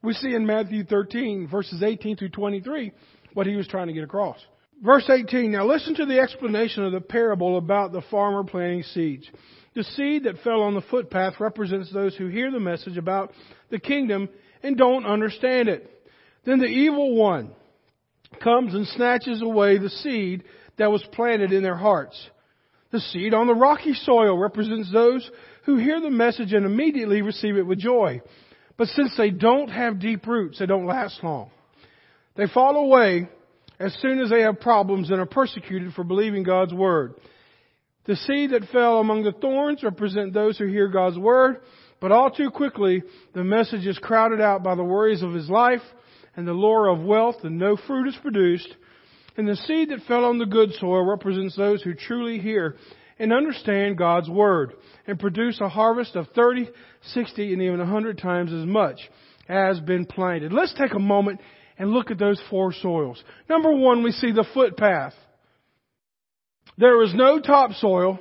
We 0.02 0.14
see 0.14 0.34
in 0.34 0.46
Matthew 0.46 0.86
13, 0.86 1.48
verses 1.50 1.84
18 1.84 2.18
through 2.18 2.30
23, 2.30 2.92
what 3.34 3.48
he 3.48 3.56
was 3.56 3.68
trying 3.68 3.88
to 3.88 3.94
get 3.94 4.04
across. 4.04 4.38
Verse 4.82 5.10
18, 5.10 5.52
now 5.52 5.66
listen 5.66 5.96
to 5.96 6.06
the 6.06 6.20
explanation 6.20 6.86
of 6.86 6.94
the 6.94 7.02
parable 7.02 7.58
about 7.58 7.92
the 7.92 8.02
farmer 8.10 8.46
planting 8.46 8.84
seeds. 8.84 9.30
The 9.76 9.84
seed 9.84 10.24
that 10.24 10.42
fell 10.44 10.62
on 10.62 10.74
the 10.74 10.82
footpath 10.82 11.40
represents 11.40 11.92
those 11.92 12.16
who 12.16 12.28
hear 12.28 12.50
the 12.50 12.62
message 12.62 12.98
about 12.98 13.34
the 13.70 13.80
kingdom 13.80 14.30
and 14.64 14.78
don't 14.78 15.06
understand 15.06 15.68
it. 15.68 15.90
Then 16.46 16.60
the 16.60 16.66
evil 16.66 17.16
one 17.16 17.52
comes 18.42 18.74
and 18.74 18.88
snatches 18.88 19.42
away 19.42 19.78
the 19.78 19.90
seed 19.90 20.46
that 20.78 20.92
was 20.92 21.04
planted 21.12 21.52
in 21.52 21.62
their 21.62 21.76
hearts. 21.76 22.18
The 22.92 23.00
seed 23.00 23.34
on 23.34 23.48
the 23.48 23.54
rocky 23.54 23.94
soil 23.94 24.38
represents 24.38 24.92
those 24.92 25.30
who 25.66 25.78
hear 25.78 26.00
the 26.02 26.10
message 26.10 26.54
and 26.54 26.66
immediately 26.66 27.22
receive 27.22 27.58
it 27.58 27.66
with 27.66 27.80
joy. 27.80 28.22
But 28.78 28.88
since 28.90 29.16
they 29.18 29.30
don't 29.30 29.70
have 29.70 30.00
deep 30.00 30.26
roots, 30.26 30.60
they 30.60 30.66
don't 30.66 30.86
last 30.86 31.24
long. 31.24 31.52
They 32.36 32.48
fall 32.48 32.78
away 32.78 33.28
as 33.80 33.94
soon 34.02 34.20
as 34.20 34.30
they 34.30 34.42
have 34.42 34.62
problems 34.62 35.10
and 35.10 35.20
are 35.20 35.26
persecuted 35.26 35.94
for 35.94 36.04
believing 36.04 36.44
God's 36.44 36.74
word. 36.74 37.16
The 38.06 38.16
seed 38.16 38.52
that 38.52 38.70
fell 38.72 39.00
among 39.00 39.24
the 39.24 39.34
thorns 39.34 39.84
represent 39.84 40.34
those 40.34 40.58
who 40.58 40.66
hear 40.68 40.88
God's 40.88 41.18
word, 41.18 41.58
but 42.00 42.12
all 42.12 42.32
too 42.32 42.50
quickly 42.50 43.04
the 43.34 43.44
message 43.44 43.86
is 43.86 44.00
crowded 44.00 44.42
out 44.42 44.64
by 44.64 44.76
the 44.76 44.84
worries 44.84 45.22
of 45.22 45.34
his 45.34 45.50
life 45.50 45.82
and 46.36 46.48
the 46.48 46.54
lure 46.54 46.88
of 46.88 47.04
wealth 47.04 47.44
and 47.44 47.60
no 47.60 47.76
fruit 47.76 48.08
is 48.08 48.16
produced. 48.22 48.74
And 49.38 49.48
the 49.48 49.56
seed 49.56 49.90
that 49.90 50.08
fell 50.08 50.26
on 50.26 50.38
the 50.38 50.46
good 50.46 50.74
soil 50.74 51.06
represents 51.06 51.56
those 51.56 51.82
who 51.82 51.94
truly 51.94 52.40
hear 52.40 52.78
and 53.20 53.34
understand 53.34 53.98
God's 53.98 54.30
word 54.30 54.74
and 55.06 55.20
produce 55.20 55.60
a 55.60 55.70
harvest 55.70 56.16
of 56.16 56.28
30, 56.34 56.70
60, 57.14 57.54
and 57.54 57.62
even 57.62 57.80
100 57.80 58.18
times 58.18 58.54
as 58.54 58.66
much 58.66 59.00
as 59.48 59.80
been 59.82 60.06
planted. 60.06 60.54
Let's 60.54 60.74
take 60.74 60.94
a 60.94 61.00
moment 61.00 61.42
and 61.78 61.92
look 61.92 62.12
at 62.12 62.18
those 62.18 62.42
four 62.50 62.74
soils. 62.74 63.22
Number 63.50 63.72
one, 63.72 64.04
we 64.04 64.12
see 64.12 64.32
the 64.32 64.46
footpath. 64.54 65.14
There 66.78 67.04
is 67.04 67.14
no 67.14 67.40
topsoil 67.40 68.20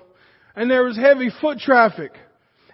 and 0.56 0.70
there 0.70 0.88
is 0.88 0.96
heavy 0.96 1.30
foot 1.40 1.58
traffic 1.58 2.12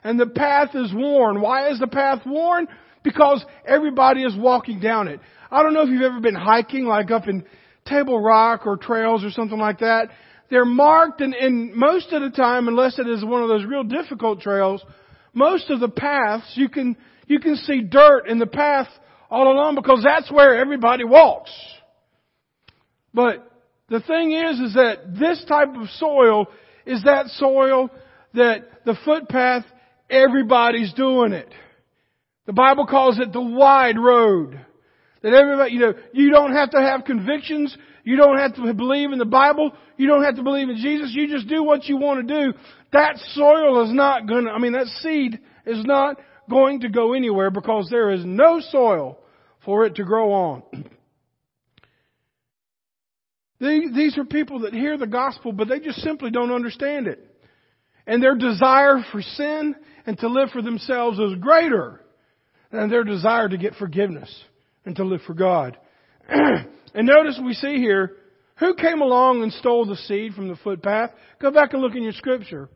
and 0.02 0.18
the 0.18 0.26
path 0.26 0.70
is 0.74 0.92
worn. 0.94 1.40
Why 1.40 1.70
is 1.70 1.78
the 1.78 1.87
path 1.87 2.22
worn? 2.24 2.68
Because 3.02 3.44
everybody 3.66 4.22
is 4.22 4.34
walking 4.37 4.80
down 4.80 5.08
it. 5.08 5.20
I 5.50 5.62
don't 5.62 5.74
know 5.74 5.82
if 5.82 5.90
you've 5.90 6.02
ever 6.02 6.20
been 6.20 6.34
hiking 6.34 6.87
like 6.87 7.10
up 7.10 7.28
in 7.28 7.44
Table 7.87 8.18
Rock 8.18 8.66
or 8.66 8.78
trails 8.78 9.24
or 9.24 9.30
something 9.30 9.58
like 9.58 9.80
that. 9.80 10.08
They're 10.50 10.64
marked 10.64 11.20
and, 11.20 11.35
and 11.35 11.74
most 11.74 12.12
of 12.12 12.22
the 12.22 12.30
time, 12.30 12.68
unless 12.68 12.98
it 12.98 13.09
is 13.09 13.24
one 13.24 13.42
of 13.42 13.48
those 13.48 13.64
real 13.64 13.85
difficult 13.85 14.40
trails, 14.40 14.83
most 15.33 15.70
of 15.70 15.80
the 15.80 15.88
paths 15.88 16.52
you 16.54 16.68
can, 16.68 16.96
you 17.26 17.40
can 17.40 17.57
see 17.57 17.80
dirt 17.80 18.28
in 18.28 18.38
the 18.38 18.46
path 18.46 18.88
all 19.30 19.50
along 19.50 19.74
because 19.74 20.04
that's 20.04 20.30
where 20.30 20.57
everybody 20.57 21.04
walks. 21.04 21.50
But 23.12 23.50
the 23.88 24.00
thing 24.00 24.33
is, 24.33 24.61
is 24.61 24.74
that 24.74 25.16
this 25.18 25.44
type 25.48 25.74
of 25.76 25.88
soil 25.96 26.46
is 26.87 27.02
that 27.04 27.26
soil 27.28 27.90
that 28.35 28.85
the 28.85 28.96
footpath, 29.04 29.64
everybody's 30.11 30.92
doing 30.94 31.33
it. 31.33 31.48
The 32.46 32.52
Bible 32.52 32.87
calls 32.87 33.18
it 33.18 33.33
the 33.33 33.40
wide 33.40 33.98
road. 33.98 34.61
That 35.24 35.32
everybody, 35.32 35.72
you 35.72 35.80
know, 35.80 35.94
you 36.12 36.30
don't 36.30 36.52
have 36.52 36.70
to 36.72 36.78
have 36.78 37.06
convictions. 37.06 37.74
You 38.04 38.16
don't 38.16 38.37
have 38.37 38.54
to 38.56 38.74
believe 38.74 39.10
in 39.10 39.18
the 39.18 39.24
Bible. 39.24 39.72
You 39.96 40.06
don't 40.06 40.22
have 40.22 40.37
to 40.37 40.42
believe 40.42 40.68
in 40.68 40.76
Jesus. 40.76 41.12
You 41.14 41.26
just 41.28 41.48
do 41.48 41.64
what 41.64 41.87
you 41.87 41.96
want 41.96 42.28
to 42.28 42.34
do. 42.44 42.52
That 42.92 43.16
soil 43.32 43.82
is 43.84 43.94
not 43.94 44.28
gonna, 44.28 44.50
I 44.50 44.58
mean, 44.58 44.74
that 44.74 44.87
seed 45.00 45.40
is 45.64 45.82
not 45.87 46.18
going 46.50 46.80
to 46.80 46.90
go 46.90 47.14
anywhere 47.14 47.50
because 47.50 47.88
there 47.90 48.10
is 48.10 48.22
no 48.22 48.60
soil 48.60 49.18
for 49.64 49.87
it 49.87 49.94
to 49.94 50.04
grow 50.04 50.30
on. 50.30 50.62
These 53.60 54.18
are 54.18 54.26
people 54.26 54.60
that 54.60 54.74
hear 54.74 54.98
the 54.98 55.06
gospel, 55.06 55.52
but 55.52 55.68
they 55.68 55.80
just 55.80 56.00
simply 56.00 56.30
don't 56.30 56.52
understand 56.52 57.06
it. 57.06 57.26
And 58.06 58.22
their 58.22 58.34
desire 58.34 59.02
for 59.10 59.22
sin 59.22 59.74
and 60.04 60.18
to 60.18 60.28
live 60.28 60.50
for 60.50 60.60
themselves 60.60 61.18
is 61.18 61.37
greater 61.40 62.02
than 62.70 62.90
their 62.90 63.04
desire 63.04 63.48
to 63.48 63.56
get 63.56 63.76
forgiveness 63.76 64.30
and 64.84 64.96
to 64.96 65.04
live 65.04 65.22
for 65.26 65.34
God. 65.34 65.76
and 66.28 66.66
notice 66.94 67.40
we 67.42 67.54
see 67.54 67.76
here, 67.76 68.16
who 68.56 68.74
came 68.74 69.00
along 69.00 69.42
and 69.42 69.52
stole 69.52 69.86
the 69.86 69.96
seed 69.96 70.34
from 70.34 70.48
the 70.48 70.56
footpath? 70.56 71.10
Go 71.40 71.50
back 71.50 71.72
and 71.72 71.82
look 71.82 71.94
in 71.94 72.02
your 72.02 72.12
scripture. 72.12 72.68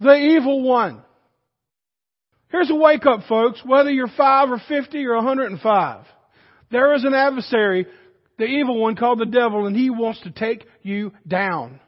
The 0.00 0.16
evil 0.16 0.62
one. 0.62 1.02
Here's 2.48 2.70
a 2.70 2.74
wake 2.74 3.06
up, 3.06 3.20
folks. 3.28 3.60
Whether 3.64 3.90
you're 3.90 4.08
five 4.16 4.50
or 4.50 4.60
fifty 4.68 5.04
or 5.06 5.16
105, 5.16 6.06
there 6.70 6.94
is 6.94 7.04
an 7.04 7.14
adversary 7.14 7.86
the 8.38 8.44
evil 8.44 8.80
one 8.80 8.96
called 8.96 9.20
the 9.20 9.26
devil, 9.26 9.66
and 9.66 9.76
he 9.76 9.90
wants 9.90 10.20
to 10.22 10.30
take 10.30 10.66
you 10.82 11.12
down. 11.26 11.80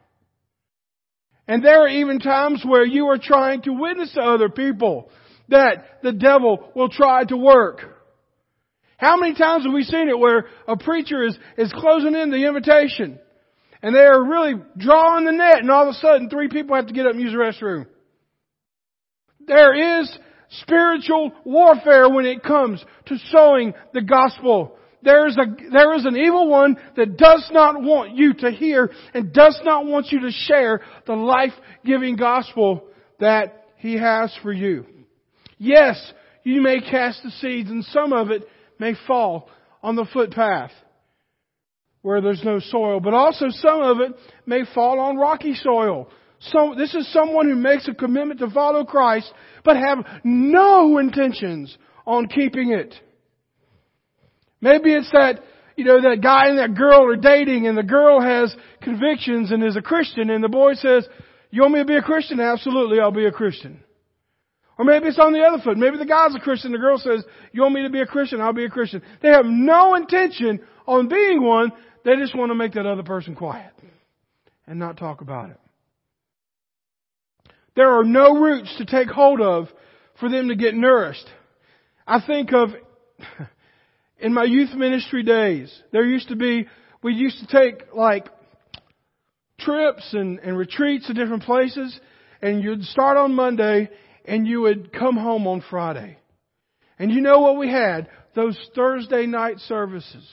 And 1.49 1.65
there 1.65 1.83
are 1.83 1.89
even 1.89 2.19
times 2.19 2.65
where 2.65 2.85
you 2.85 3.07
are 3.07 3.19
trying 3.19 3.63
to 3.63 3.73
witness 3.73 4.13
to 4.15 4.21
other 4.21 4.49
people 4.49 5.11
that 5.49 6.03
the 6.03 6.13
devil 6.13 6.71
will 6.75 6.89
try 6.89 7.25
to 7.25 7.37
work. 7.37 7.96
How 8.97 9.17
many 9.17 9.35
times 9.35 9.65
have 9.65 9.75
we 9.75 9.83
seen 9.83 10.09
it 10.09 10.19
where 10.19 10.47
a 10.67 10.77
preacher 10.77 11.23
is, 11.23 11.37
is 11.59 11.73
closing 11.73 12.15
in 12.15 12.31
the 12.31 12.47
invitation 12.47 13.19
and 13.83 13.95
they 13.95 14.01
are 14.01 14.25
really 14.25 14.55
drawing 14.77 15.27
the 15.27 15.33
net 15.33 15.59
and 15.59 15.71
all 15.71 15.89
of 15.89 15.95
a 15.95 15.99
sudden 15.99 16.31
three 16.31 16.49
people 16.49 16.77
have 16.77 16.87
to 16.87 16.95
get 16.95 17.07
up 17.07 17.13
and 17.13 17.21
use 17.21 17.33
the 17.33 17.39
restroom? 17.39 17.87
There 19.47 20.01
is 20.01 20.19
spiritual 20.63 21.33
warfare 21.45 22.09
when 22.09 22.25
it 22.25 22.43
comes 22.43 22.85
to 23.07 23.19
sowing 23.31 23.75
the 23.93 24.03
gospel 24.03 24.77
there 25.07 25.29
is, 25.29 25.37
a, 25.37 25.47
there 25.71 25.95
is 25.95 26.05
an 26.05 26.17
evil 26.17 26.49
one 26.49 26.77
that 26.97 27.17
does 27.17 27.49
not 27.53 27.81
want 27.81 28.17
you 28.17 28.35
to 28.35 28.51
hear 28.51 28.91
and 29.15 29.33
does 29.33 29.59
not 29.63 29.87
want 29.87 30.09
you 30.11 30.21
to 30.23 30.33
share 30.33 30.81
the 31.07 31.15
life-giving 31.15 32.17
gospel 32.17 32.83
that 33.21 33.67
he 33.77 33.97
has 33.97 34.37
for 34.43 34.53
you. 34.53 34.85
Yes, 35.59 36.13
you 36.43 36.61
may 36.61 36.81
cast 36.81 37.23
the 37.23 37.31
seeds 37.31 37.71
and 37.71 37.85
some 37.85 38.13
of 38.13 38.31
it 38.31 38.43
may 38.79 38.95
fall 39.07 39.49
on 39.83 39.97
the 39.97 40.07
footpath 40.13 40.73
where 42.03 42.21
there's 42.21 42.45
no 42.45 42.61
soil, 42.61 43.01
but 43.01 43.15
also 43.15 43.47
some 43.51 43.81
of 43.83 43.99
it 43.99 44.13
may 44.47 44.63
fall 44.75 45.01
on 45.01 45.17
rocky 45.17 45.55
soil. 45.55 46.09
So 46.39 46.75
this 46.79 46.95
is 46.95 47.13
someone 47.13 47.49
who 47.49 47.57
makes 47.57 47.89
a 47.89 47.95
commitment 47.95 48.39
to 48.41 48.51
follow 48.51 48.85
Christ, 48.85 49.33
but 49.65 49.77
have 49.77 49.99
no 50.23 50.99
intentions 50.99 51.77
on 52.07 52.29
keeping 52.29 52.71
it. 52.71 52.95
Maybe 54.61 54.93
it's 54.93 55.11
that, 55.11 55.41
you 55.77 55.85
know, 55.85 56.01
that 56.01 56.23
guy 56.23 56.49
and 56.49 56.59
that 56.59 56.77
girl 56.77 57.11
are 57.11 57.17
dating 57.17 57.67
and 57.67 57.77
the 57.77 57.83
girl 57.83 58.21
has 58.21 58.55
convictions 58.83 59.51
and 59.51 59.65
is 59.65 59.77
a 59.77 59.83
Christian 59.83 60.31
and 60.31 60.45
the 60.45 60.49
boy 60.49 60.75
says, 60.75 61.07
you 61.51 61.63
want 61.63 61.75
me 61.75 61.81
to 61.81 61.87
be 61.87 61.97
a 61.97 62.03
Christian? 62.03 62.39
Absolutely, 62.39 63.01
I'll 63.01 63.11
be 63.11 63.27
a 63.27 63.33
Christian. 63.33 63.83
Or 64.79 64.85
maybe 64.85 65.07
it's 65.07 65.19
on 65.19 65.33
the 65.33 65.43
other 65.43 65.63
foot. 65.63 65.79
Maybe 65.79 65.97
the 65.97 66.05
guy's 66.05 66.35
a 66.35 66.39
Christian, 66.39 66.73
the 66.73 66.79
girl 66.79 66.99
says, 66.99 67.25
you 67.53 67.63
want 67.63 67.75
me 67.75 67.83
to 67.83 67.91
be 67.91 68.01
a 68.01 68.07
Christian? 68.07 68.41
I'll 68.41 68.53
be 68.53 68.67
a 68.67 68.71
Christian. 68.71 69.03
They 69.23 69.31
have 69.31 69.47
no 69.47 69.95
intention 69.95 70.61
on 70.87 71.09
being 71.09 71.43
one. 71.43 71.73
They 72.05 72.17
just 72.17 72.37
want 72.37 72.51
to 72.51 72.55
make 72.55 72.75
that 72.75 72.87
other 72.87 73.03
person 73.03 73.35
quiet 73.35 73.73
and 74.67 74.79
not 74.79 74.99
talk 74.99 75.23
about 75.23 75.51
it. 75.51 75.61
There 77.75 77.91
are 77.99 78.05
no 78.05 78.39
roots 78.39 78.75
to 78.79 78.85
take 78.87 79.09
hold 79.09 79.41
of 79.41 79.69
for 80.21 80.29
them 80.29 80.49
to 80.49 80.57
get 80.57 80.75
nourished. 80.75 81.27
I 82.07 82.21
think 82.27 82.53
of 82.53 82.71
in 84.19 84.33
my 84.33 84.45
youth 84.45 84.73
ministry 84.75 85.23
days, 85.23 85.75
there 85.93 86.05
used 86.05 86.29
to 86.29 86.37
be, 86.37 86.67
we 87.03 87.15
used 87.15 87.39
to 87.41 87.47
take 87.47 87.95
like 87.95 88.29
trips 89.59 90.13
and, 90.13 90.39
and 90.41 90.57
retreats 90.57 91.07
to 91.07 91.15
different 91.15 91.43
places, 91.43 91.99
and 92.43 92.63
you'd 92.63 92.85
start 92.85 93.17
on 93.17 93.35
Monday 93.35 93.91
and 94.27 94.47
you 94.47 94.63
would 94.63 94.93
come 94.93 95.17
home 95.17 95.47
on 95.47 95.63
Friday. 95.71 96.19
And 96.99 97.11
you 97.11 97.21
know 97.21 97.41
what 97.41 97.59
we 97.59 97.71
had? 97.71 98.09
Those 98.35 98.59
Thursday 98.75 99.27
night 99.27 99.59
services. 99.61 100.27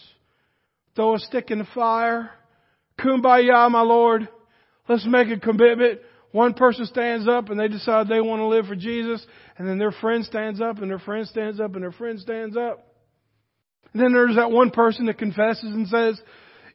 Throw 0.95 1.15
a 1.15 1.19
stick 1.19 1.51
in 1.51 1.59
the 1.59 1.67
fire. 1.73 2.31
Kumbaya, 2.99 3.69
my 3.71 3.81
Lord. 3.81 4.27
Let's 4.87 5.05
make 5.05 5.29
a 5.29 5.39
commitment. 5.39 5.99
One 6.31 6.53
person 6.53 6.85
stands 6.85 7.27
up 7.27 7.49
and 7.49 7.59
they 7.59 7.67
decide 7.67 8.07
they 8.07 8.21
want 8.21 8.39
to 8.39 8.47
live 8.47 8.65
for 8.65 8.75
Jesus, 8.75 9.25
and 9.57 9.67
then 9.67 9.77
their 9.77 9.91
friend 9.91 10.25
stands 10.25 10.59
up, 10.59 10.79
and 10.79 10.89
their 10.89 10.99
friend 10.99 11.27
stands 11.27 11.59
up, 11.59 11.75
and 11.75 11.83
their 11.83 11.91
friend 11.91 12.19
stands 12.19 12.57
up. 12.57 12.87
And 13.93 14.01
then 14.01 14.13
there's 14.13 14.35
that 14.35 14.49
one 14.49 14.71
person 14.71 15.05
that 15.05 15.19
confesses 15.19 15.65
and 15.65 15.87
says, 15.87 16.19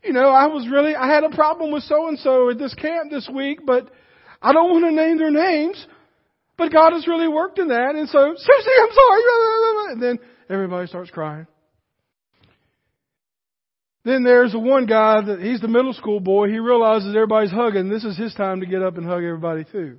you 0.04 0.12
know, 0.12 0.28
I 0.28 0.46
was 0.46 0.68
really, 0.70 0.94
I 0.94 1.12
had 1.12 1.24
a 1.24 1.30
problem 1.30 1.72
with 1.72 1.82
so 1.82 2.06
and 2.06 2.18
so 2.20 2.50
at 2.50 2.58
this 2.58 2.74
camp 2.74 3.10
this 3.10 3.28
week, 3.32 3.60
but 3.66 3.90
I 4.40 4.52
don't 4.52 4.70
want 4.70 4.84
to 4.84 4.92
name 4.92 5.18
their 5.18 5.32
names, 5.32 5.84
but 6.58 6.72
God 6.72 6.92
has 6.92 7.06
really 7.06 7.28
worked 7.28 7.58
in 7.58 7.68
that. 7.68 7.94
And 7.94 8.08
so, 8.08 8.34
Susie, 8.36 8.70
I'm 8.82 8.92
sorry. 8.92 9.22
And 9.92 10.02
then 10.02 10.18
everybody 10.50 10.88
starts 10.88 11.10
crying. 11.10 11.46
Then 14.04 14.24
there's 14.24 14.52
the 14.52 14.58
one 14.58 14.86
guy 14.86 15.20
that 15.20 15.40
he's 15.40 15.60
the 15.60 15.68
middle 15.68 15.92
school 15.92 16.18
boy. 16.18 16.48
He 16.48 16.58
realizes 16.58 17.14
everybody's 17.14 17.50
hugging. 17.50 17.88
This 17.88 18.04
is 18.04 18.16
his 18.16 18.34
time 18.34 18.60
to 18.60 18.66
get 18.66 18.82
up 18.82 18.96
and 18.96 19.06
hug 19.06 19.22
everybody 19.22 19.64
too. 19.64 19.98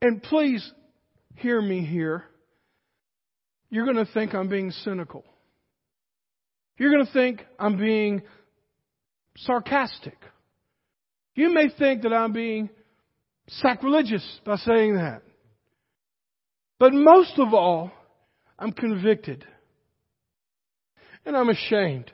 And 0.00 0.22
please 0.22 0.72
hear 1.36 1.60
me 1.60 1.84
here. 1.84 2.24
You're 3.68 3.84
going 3.84 4.04
to 4.04 4.12
think 4.12 4.34
I'm 4.34 4.48
being 4.48 4.70
cynical. 4.70 5.24
You're 6.78 6.92
going 6.92 7.06
to 7.06 7.12
think 7.12 7.44
I'm 7.58 7.76
being 7.78 8.22
sarcastic. 9.36 10.18
You 11.34 11.52
may 11.52 11.68
think 11.68 12.02
that 12.02 12.12
I'm 12.12 12.32
being 12.32 12.70
sacrilegious 13.48 14.24
by 14.44 14.56
saying 14.56 14.94
that. 14.96 15.22
But 16.78 16.92
most 16.92 17.38
of 17.38 17.54
all, 17.54 17.90
I'm 18.58 18.72
convicted. 18.72 19.44
And 21.24 21.36
I'm 21.36 21.48
ashamed. 21.48 22.10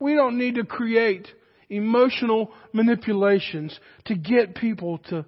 We 0.00 0.14
don't 0.14 0.38
need 0.38 0.56
to 0.56 0.64
create 0.64 1.28
emotional 1.68 2.50
manipulations 2.72 3.78
to 4.06 4.14
get 4.14 4.56
people 4.56 4.98
to 4.98 5.24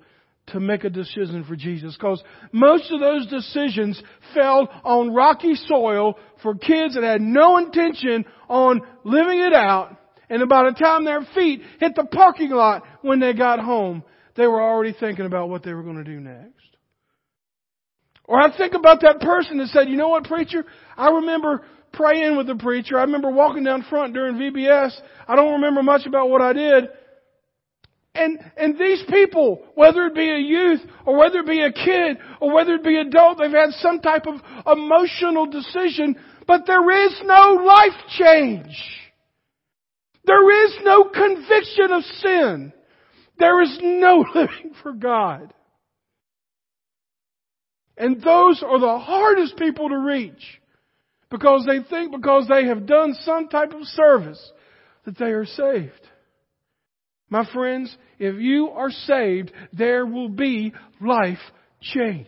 to 0.48 0.60
make 0.60 0.84
a 0.84 0.90
decision 0.90 1.44
for 1.44 1.56
Jesus 1.56 1.96
because 1.96 2.22
most 2.52 2.90
of 2.90 3.00
those 3.00 3.26
decisions 3.28 4.02
fell 4.34 4.68
on 4.84 5.14
rocky 5.14 5.54
soil 5.54 6.18
for 6.42 6.54
kids 6.54 6.94
that 6.94 7.02
had 7.02 7.20
no 7.20 7.56
intention 7.56 8.24
on 8.48 8.82
living 9.04 9.40
it 9.40 9.54
out. 9.54 9.96
And 10.28 10.46
by 10.48 10.64
the 10.64 10.76
time 10.78 11.04
their 11.04 11.26
feet 11.34 11.62
hit 11.80 11.94
the 11.94 12.04
parking 12.04 12.50
lot 12.50 12.82
when 13.02 13.20
they 13.20 13.32
got 13.32 13.58
home, 13.58 14.02
they 14.36 14.46
were 14.46 14.62
already 14.62 14.94
thinking 14.98 15.26
about 15.26 15.48
what 15.48 15.62
they 15.62 15.72
were 15.72 15.82
going 15.82 15.96
to 15.96 16.04
do 16.04 16.20
next. 16.20 16.76
Or 18.24 18.40
I 18.40 18.56
think 18.56 18.74
about 18.74 19.02
that 19.02 19.20
person 19.20 19.58
that 19.58 19.68
said, 19.68 19.88
you 19.88 19.96
know 19.96 20.08
what, 20.08 20.24
preacher? 20.24 20.64
I 20.96 21.10
remember 21.10 21.62
praying 21.92 22.36
with 22.36 22.46
the 22.46 22.56
preacher. 22.56 22.98
I 22.98 23.02
remember 23.02 23.30
walking 23.30 23.64
down 23.64 23.84
front 23.88 24.14
during 24.14 24.36
VBS. 24.36 24.92
I 25.28 25.36
don't 25.36 25.52
remember 25.52 25.82
much 25.82 26.06
about 26.06 26.30
what 26.30 26.40
I 26.40 26.52
did. 26.52 26.88
And, 28.16 28.38
and 28.56 28.78
these 28.78 29.02
people, 29.10 29.60
whether 29.74 30.06
it 30.06 30.14
be 30.14 30.30
a 30.30 30.38
youth 30.38 30.80
or 31.04 31.18
whether 31.18 31.40
it 31.40 31.46
be 31.46 31.62
a 31.62 31.72
kid 31.72 32.18
or 32.40 32.54
whether 32.54 32.74
it 32.74 32.84
be 32.84 32.96
adult, 32.96 33.38
they've 33.38 33.50
had 33.50 33.70
some 33.80 34.00
type 34.00 34.26
of 34.26 34.40
emotional 34.66 35.46
decision, 35.46 36.16
but 36.46 36.62
there 36.66 37.06
is 37.06 37.20
no 37.24 37.62
life 37.64 38.06
change. 38.16 38.76
There 40.24 40.64
is 40.64 40.76
no 40.82 41.04
conviction 41.04 41.92
of 41.92 42.02
sin. 42.04 42.72
There 43.38 43.62
is 43.62 43.78
no 43.82 44.24
living 44.34 44.74
for 44.82 44.92
God. 44.92 45.52
And 47.96 48.20
those 48.22 48.62
are 48.66 48.80
the 48.80 48.98
hardest 48.98 49.56
people 49.56 49.88
to 49.88 49.98
reach 49.98 50.60
because 51.30 51.64
they 51.66 51.80
think 51.88 52.12
because 52.12 52.48
they 52.48 52.66
have 52.66 52.86
done 52.86 53.14
some 53.20 53.48
type 53.48 53.72
of 53.72 53.84
service 53.84 54.52
that 55.04 55.16
they 55.18 55.26
are 55.26 55.46
saved. 55.46 55.92
My 57.28 57.44
friends, 57.52 57.96
if 58.18 58.40
you 58.40 58.68
are 58.68 58.90
saved, 58.90 59.52
there 59.72 60.06
will 60.06 60.28
be 60.28 60.72
life 61.00 61.38
change. 61.80 62.26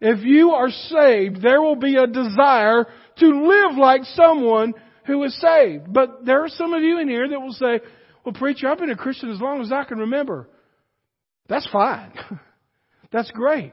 If 0.00 0.24
you 0.24 0.50
are 0.50 0.70
saved, 0.70 1.42
there 1.42 1.60
will 1.62 1.76
be 1.76 1.96
a 1.96 2.06
desire 2.06 2.86
to 3.18 3.26
live 3.26 3.76
like 3.76 4.02
someone 4.14 4.74
who 5.06 5.22
is 5.24 5.40
saved. 5.40 5.92
But 5.92 6.24
there 6.24 6.44
are 6.44 6.48
some 6.48 6.72
of 6.72 6.82
you 6.82 6.98
in 6.98 7.08
here 7.08 7.28
that 7.28 7.40
will 7.40 7.52
say, 7.52 7.80
well, 8.24 8.34
preacher, 8.34 8.68
I've 8.68 8.78
been 8.78 8.90
a 8.90 8.96
Christian 8.96 9.30
as 9.30 9.40
long 9.40 9.60
as 9.60 9.72
I 9.72 9.84
can 9.84 9.98
remember. 9.98 10.48
That's 11.48 11.68
fine. 11.70 12.12
That's 13.12 13.30
great. 13.30 13.72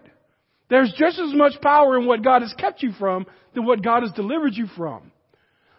There's 0.69 0.93
just 0.97 1.19
as 1.19 1.33
much 1.33 1.53
power 1.61 1.97
in 1.97 2.05
what 2.05 2.23
God 2.23 2.41
has 2.41 2.53
kept 2.57 2.83
you 2.83 2.91
from 2.99 3.25
than 3.55 3.65
what 3.65 3.83
God 3.83 4.03
has 4.03 4.11
delivered 4.11 4.53
you 4.53 4.67
from. 4.77 5.11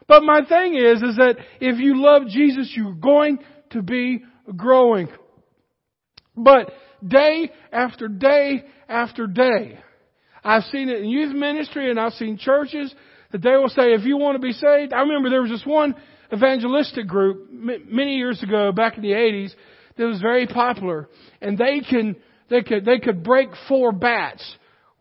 But 0.08 0.24
my 0.24 0.40
thing 0.48 0.74
is, 0.74 1.02
is 1.02 1.16
that 1.16 1.36
if 1.60 1.78
you 1.78 2.02
love 2.02 2.26
Jesus, 2.28 2.72
you're 2.74 2.94
going 2.94 3.38
to 3.70 3.82
be 3.82 4.24
growing. 4.56 5.08
But 6.36 6.72
day 7.06 7.50
after 7.70 8.08
day 8.08 8.64
after 8.88 9.26
day, 9.26 9.78
I've 10.42 10.64
seen 10.64 10.88
it 10.88 11.00
in 11.00 11.08
youth 11.08 11.34
ministry 11.34 11.90
and 11.90 12.00
I've 12.00 12.14
seen 12.14 12.38
churches 12.38 12.92
that 13.32 13.42
they 13.42 13.56
will 13.56 13.68
say, 13.68 13.92
if 13.94 14.04
you 14.04 14.16
want 14.16 14.36
to 14.36 14.40
be 14.40 14.52
saved, 14.52 14.92
I 14.92 15.00
remember 15.00 15.30
there 15.30 15.42
was 15.42 15.50
this 15.50 15.64
one 15.64 15.94
evangelistic 16.32 17.06
group 17.06 17.48
many 17.50 18.16
years 18.16 18.42
ago, 18.42 18.72
back 18.72 18.96
in 18.96 19.02
the 19.02 19.12
80s, 19.12 19.52
that 19.96 20.04
was 20.04 20.20
very 20.20 20.46
popular. 20.46 21.08
And 21.40 21.58
they 21.58 21.80
can, 21.80 22.16
they 22.48 22.62
could, 22.62 22.84
they 22.84 22.98
could 22.98 23.22
break 23.22 23.50
four 23.68 23.92
bats 23.92 24.42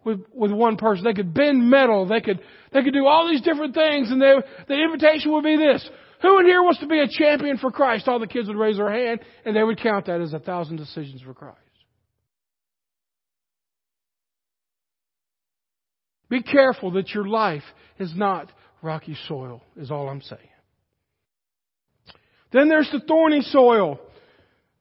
with, 0.04 0.22
with 0.34 0.52
one 0.52 0.78
person. 0.78 1.04
They 1.04 1.13
could 1.13 1.34
bend 1.34 1.70
metal. 1.70 2.08
They 2.08 2.22
could, 2.22 2.39
they 2.74 2.84
could 2.84 2.94
do 2.94 3.06
all 3.06 3.28
these 3.28 3.42
different 3.42 3.74
things 3.74 4.12
and 4.12 4.22
they, 4.22 4.36
the 4.68 4.76
invitation 4.76 5.32
would 5.32 5.44
be 5.44 5.58
this. 5.58 5.88
Who 6.22 6.39
in 6.39 6.46
here 6.46 6.62
wants 6.62 6.82
to 6.82 6.88
be 6.88 7.00
a 7.00 7.08
champion 7.08 7.58
for 7.58 7.72
Christ? 7.72 8.08
All 8.08 8.20
the 8.20 8.28
kids 8.28 8.48
would 8.48 8.58
raise 8.58 8.78
their 8.78 8.92
hand 8.92 9.22
and 9.46 9.56
they 9.56 9.63
would 9.63 9.80
count 9.80 10.08
that 10.08 10.20
as 10.20 10.34
a 10.34 10.39
thousand 10.39 10.78
decisions 10.78 11.22
for 11.22 11.34
Christ. 11.34 11.58
Be 16.30 16.42
careful 16.44 16.92
that 16.92 17.10
your 17.10 17.28
life 17.28 17.63
is 17.98 18.13
not 18.15 18.52
rocky 18.82 19.18
soil, 19.28 19.62
is 19.76 19.92
all 19.92 20.10
I'm 20.10 20.22
saying. 20.22 20.42
Then 22.52 22.70
there's 22.70 22.89
the 22.92 23.02
thorny 23.02 23.42
soil. 23.42 24.00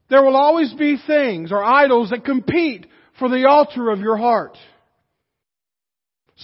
There 0.09 0.23
will 0.23 0.37
always 0.37 0.73
be 0.75 0.97
things 1.07 1.53
or 1.53 1.63
idols 1.63 2.11
that 2.11 2.25
compete 2.25 2.87
for 3.19 3.29
the 3.29 3.47
altar 3.47 3.91
of 3.91 4.01
your 4.01 4.17
heart. 4.17 4.57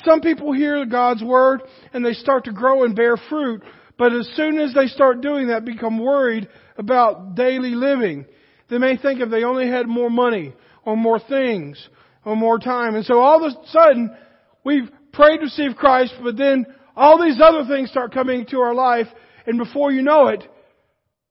Some 0.05 0.21
people 0.21 0.53
hear 0.53 0.85
God's 0.87 1.23
word 1.23 1.63
and 1.93 2.05
they 2.05 2.15
start 2.15 2.45
to 2.45 2.53
grow 2.53 2.85
and 2.85 2.97
bear 2.97 3.17
fruit, 3.17 3.63
but 3.97 4.13
as 4.13 4.29
soon 4.35 4.59
as 4.59 4.75
they 4.75 4.87
start 4.87 5.21
doing 5.21 5.49
that, 5.49 5.65
become 5.65 5.99
worried 5.99 6.49
about 6.77 7.37
daily 7.37 7.71
living. 7.71 8.27
They 8.69 8.79
may 8.79 8.97
think 8.97 9.21
if 9.21 9.31
they 9.31 9.45
only 9.45 9.69
had 9.69 9.87
more 9.87 10.11
money 10.11 10.53
or 10.85 10.97
more 10.97 11.21
things 11.21 11.89
or 12.25 12.35
more 12.37 12.59
time. 12.59 12.97
And 12.97 13.05
so 13.05 13.21
all 13.21 13.45
of 13.45 13.53
a 13.53 13.67
sudden, 13.69 14.15
we've 14.65 14.91
prayed 15.13 15.39
to 15.39 15.45
receive 15.45 15.77
Christ, 15.77 16.15
but 16.23 16.37
then 16.37 16.67
all 16.97 17.23
these 17.23 17.41
other 17.41 17.65
things 17.67 17.91
start 17.91 18.13
coming 18.13 18.41
into 18.41 18.59
our 18.59 18.75
life, 18.75 19.07
and 19.47 19.59
before 19.59 19.93
you 19.93 20.03
know 20.03 20.29
it, 20.29 20.43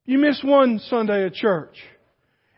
you 0.06 0.18
miss 0.18 0.42
one 0.42 0.78
Sunday 0.88 1.26
at 1.26 1.34
church. 1.34 1.76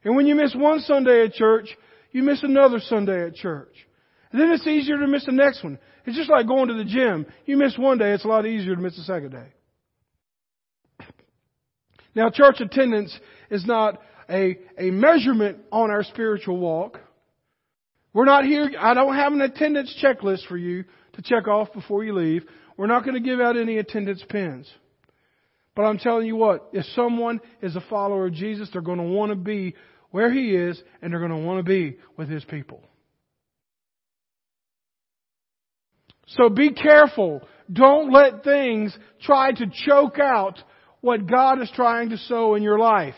And 0.05 0.17
when 0.17 0.27
you 0.27 0.35
miss 0.35 0.55
one 0.55 0.81
Sunday 0.81 1.25
at 1.25 1.33
church, 1.33 1.69
you 2.13 2.23
miss 2.23 2.43
another 2.43 2.81
Sunday 2.81 3.27
at 3.27 3.35
church. 3.35 3.75
And 4.31 4.41
then 4.41 4.51
it's 4.51 4.67
easier 4.67 4.99
to 4.99 5.07
miss 5.07 5.25
the 5.25 5.33
next 5.33 5.63
one. 5.63 5.79
It's 6.05 6.17
just 6.17 6.31
like 6.31 6.47
going 6.47 6.69
to 6.69 6.75
the 6.75 6.85
gym. 6.85 7.27
You 7.45 7.57
miss 7.57 7.77
one 7.77 7.99
day, 7.99 8.13
it's 8.13 8.25
a 8.25 8.29
lot 8.29 8.47
easier 8.47 8.75
to 8.75 8.81
miss 8.81 8.97
the 8.97 9.03
second 9.03 9.31
day. 9.31 9.49
Now, 12.15 12.31
church 12.31 12.61
attendance 12.61 13.17
is 13.51 13.67
not 13.67 14.01
a, 14.31 14.59
a 14.79 14.91
measurement 14.91 15.59
on 15.71 15.91
our 15.91 16.03
spiritual 16.03 16.57
walk. 16.57 17.01
We're 18.17 18.25
not 18.25 18.47
here, 18.47 18.71
I 18.81 18.95
don't 18.95 19.15
have 19.15 19.35
an 19.35 19.43
attendance 19.43 19.95
checklist 20.03 20.47
for 20.47 20.57
you 20.57 20.85
to 21.17 21.23
check 21.23 21.49
off 21.49 21.71
before 21.75 22.03
you 22.03 22.15
leave. 22.15 22.45
We're 22.79 22.87
not 22.87 23.05
going 23.05 23.13
to 23.13 23.21
give 23.21 23.41
out 23.41 23.59
any 23.59 23.77
attendance 23.77 24.25
pins. 24.27 24.67
But 25.75 25.83
I'm 25.83 25.99
telling 25.99 26.27
you 26.27 26.35
what, 26.35 26.71
if 26.73 26.87
someone 26.95 27.43
is 27.61 27.77
a 27.77 27.83
follower 27.91 28.29
of 28.29 28.33
Jesus, 28.33 28.71
they're 28.73 28.81
going 28.81 29.01
to 29.01 29.05
want 29.05 29.33
to 29.33 29.37
be 29.37 29.75
where 30.13 30.33
He 30.33 30.57
is 30.57 30.83
and 31.03 31.13
they're 31.13 31.21
going 31.21 31.31
to 31.31 31.47
want 31.47 31.59
to 31.59 31.63
be 31.63 31.99
with 32.17 32.31
His 32.31 32.43
people. 32.47 32.81
So 36.29 36.49
be 36.49 36.71
careful. 36.73 37.43
Don't 37.71 38.11
let 38.11 38.43
things 38.43 38.97
try 39.21 39.53
to 39.53 39.67
choke 39.85 40.19
out 40.19 40.59
what 41.03 41.27
God 41.27 41.61
is 41.61 41.71
trying 41.75 42.09
to 42.09 42.17
sow 42.17 42.55
in 42.55 42.63
your 42.63 42.79
life. 42.79 43.15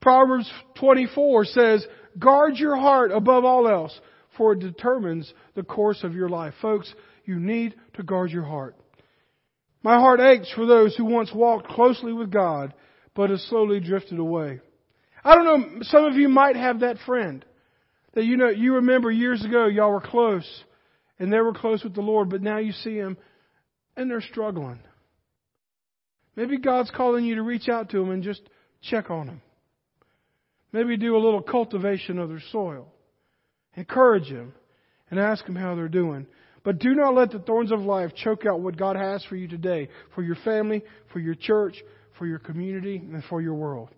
Proverbs 0.00 0.48
24 0.78 1.46
says, 1.46 1.86
guard 2.18 2.56
your 2.56 2.76
heart 2.76 3.10
above 3.12 3.44
all 3.44 3.68
else, 3.68 3.98
for 4.36 4.52
it 4.52 4.60
determines 4.60 5.32
the 5.54 5.62
course 5.62 6.02
of 6.02 6.14
your 6.14 6.28
life. 6.28 6.54
Folks, 6.60 6.92
you 7.24 7.38
need 7.38 7.74
to 7.94 8.02
guard 8.02 8.30
your 8.30 8.44
heart. 8.44 8.76
My 9.82 9.96
heart 9.96 10.20
aches 10.20 10.50
for 10.54 10.66
those 10.66 10.96
who 10.96 11.04
once 11.04 11.30
walked 11.34 11.68
closely 11.68 12.12
with 12.12 12.30
God, 12.30 12.74
but 13.14 13.30
have 13.30 13.40
slowly 13.40 13.80
drifted 13.80 14.18
away. 14.18 14.60
I 15.22 15.34
don't 15.34 15.44
know, 15.44 15.82
some 15.82 16.04
of 16.04 16.14
you 16.14 16.28
might 16.28 16.56
have 16.56 16.80
that 16.80 16.98
friend 17.06 17.44
that 18.14 18.24
you 18.24 18.36
know, 18.36 18.48
you 18.48 18.76
remember 18.76 19.10
years 19.10 19.44
ago 19.44 19.66
y'all 19.66 19.90
were 19.90 20.00
close 20.00 20.64
and 21.18 21.32
they 21.32 21.40
were 21.40 21.54
close 21.54 21.82
with 21.84 21.94
the 21.94 22.00
Lord, 22.00 22.30
but 22.30 22.42
now 22.42 22.58
you 22.58 22.72
see 22.72 22.98
them 22.98 23.16
and 23.96 24.10
they're 24.10 24.20
struggling. 24.20 24.80
Maybe 26.36 26.58
God's 26.58 26.90
calling 26.90 27.24
you 27.24 27.36
to 27.36 27.42
reach 27.42 27.68
out 27.68 27.90
to 27.90 27.98
them 27.98 28.10
and 28.10 28.22
just 28.22 28.42
check 28.82 29.10
on 29.10 29.26
them. 29.26 29.42
Maybe 30.74 30.96
do 30.96 31.16
a 31.16 31.24
little 31.24 31.40
cultivation 31.40 32.18
of 32.18 32.28
their 32.28 32.42
soil. 32.50 32.88
Encourage 33.76 34.28
them 34.28 34.52
and 35.08 35.20
ask 35.20 35.46
them 35.46 35.54
how 35.54 35.76
they're 35.76 35.86
doing. 35.86 36.26
But 36.64 36.80
do 36.80 36.96
not 36.96 37.14
let 37.14 37.30
the 37.30 37.38
thorns 37.38 37.70
of 37.70 37.78
life 37.78 38.10
choke 38.16 38.44
out 38.44 38.58
what 38.58 38.76
God 38.76 38.96
has 38.96 39.24
for 39.26 39.36
you 39.36 39.46
today, 39.46 39.88
for 40.16 40.24
your 40.24 40.34
family, 40.44 40.82
for 41.12 41.20
your 41.20 41.36
church, 41.36 41.76
for 42.18 42.26
your 42.26 42.40
community, 42.40 42.96
and 42.96 43.22
for 43.30 43.40
your 43.40 43.54
world. 43.54 43.88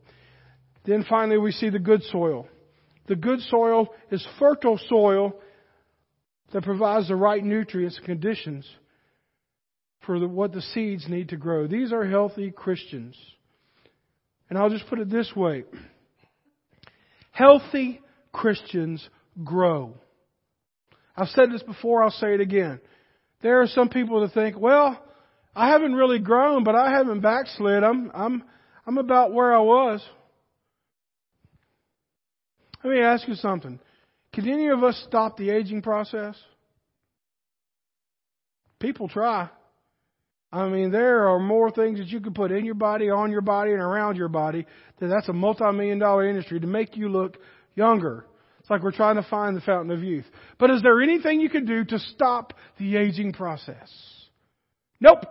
Then 0.84 1.06
finally, 1.08 1.38
we 1.38 1.50
see 1.50 1.70
the 1.70 1.78
good 1.78 2.02
soil. 2.12 2.46
The 3.06 3.16
good 3.16 3.40
soil 3.48 3.88
is 4.10 4.26
fertile 4.38 4.78
soil 4.86 5.34
that 6.52 6.62
provides 6.62 7.08
the 7.08 7.16
right 7.16 7.42
nutrients 7.42 7.96
and 7.96 8.04
conditions 8.04 8.68
for 10.04 10.20
the, 10.20 10.28
what 10.28 10.52
the 10.52 10.60
seeds 10.60 11.08
need 11.08 11.30
to 11.30 11.38
grow. 11.38 11.66
These 11.66 11.90
are 11.90 12.04
healthy 12.04 12.50
Christians. 12.50 13.16
And 14.50 14.58
I'll 14.58 14.68
just 14.68 14.86
put 14.88 14.98
it 14.98 15.08
this 15.08 15.32
way 15.34 15.64
healthy 17.36 18.00
Christians 18.32 19.06
grow. 19.44 19.94
I've 21.14 21.28
said 21.28 21.50
this 21.52 21.62
before, 21.62 22.02
I'll 22.02 22.10
say 22.10 22.34
it 22.34 22.40
again. 22.40 22.80
There 23.42 23.60
are 23.60 23.66
some 23.66 23.90
people 23.90 24.22
that 24.22 24.32
think, 24.32 24.58
well, 24.58 25.02
I 25.54 25.68
haven't 25.68 25.94
really 25.94 26.18
grown, 26.18 26.64
but 26.64 26.74
I 26.74 26.90
haven't 26.90 27.20
backslid. 27.20 27.84
I'm, 27.84 28.10
I'm, 28.14 28.42
I'm 28.86 28.96
about 28.98 29.32
where 29.32 29.54
I 29.54 29.60
was. 29.60 30.02
Let 32.82 32.94
me 32.94 33.00
ask 33.00 33.28
you 33.28 33.34
something. 33.34 33.80
Can 34.32 34.48
any 34.48 34.68
of 34.68 34.82
us 34.82 35.02
stop 35.06 35.36
the 35.36 35.50
aging 35.50 35.82
process? 35.82 36.36
People 38.80 39.08
try. 39.08 39.50
I 40.52 40.68
mean, 40.68 40.90
there 40.90 41.28
are 41.28 41.38
more 41.38 41.70
things 41.70 41.98
that 41.98 42.08
you 42.08 42.20
can 42.20 42.32
put 42.32 42.52
in 42.52 42.64
your 42.64 42.74
body, 42.74 43.10
on 43.10 43.30
your 43.30 43.40
body, 43.40 43.72
and 43.72 43.80
around 43.80 44.16
your 44.16 44.28
body 44.28 44.66
that 45.00 45.08
that's 45.08 45.28
a 45.28 45.32
multi-million 45.32 45.98
dollar 45.98 46.28
industry 46.28 46.60
to 46.60 46.66
make 46.66 46.96
you 46.96 47.08
look 47.08 47.36
younger. 47.74 48.24
It's 48.60 48.70
like 48.70 48.82
we're 48.82 48.92
trying 48.92 49.16
to 49.16 49.22
find 49.28 49.56
the 49.56 49.60
fountain 49.60 49.90
of 49.92 50.02
youth. 50.02 50.24
But 50.58 50.70
is 50.70 50.82
there 50.82 51.00
anything 51.00 51.40
you 51.40 51.48
can 51.50 51.66
do 51.66 51.84
to 51.84 51.98
stop 51.98 52.52
the 52.78 52.96
aging 52.96 53.32
process? 53.32 53.90
Nope. 55.00 55.24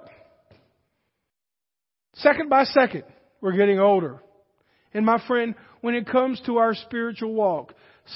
Second 2.16 2.50
by 2.50 2.64
second, 2.66 3.04
we're 3.42 3.58
getting 3.58 3.80
older. 3.80 4.22
And 4.94 5.06
my 5.06 5.22
friend, 5.28 5.56
when 5.82 5.96
it 5.96 6.08
comes 6.08 6.42
to 6.46 6.58
our 6.58 6.74
spiritual 6.74 7.34
walk, 7.34 7.74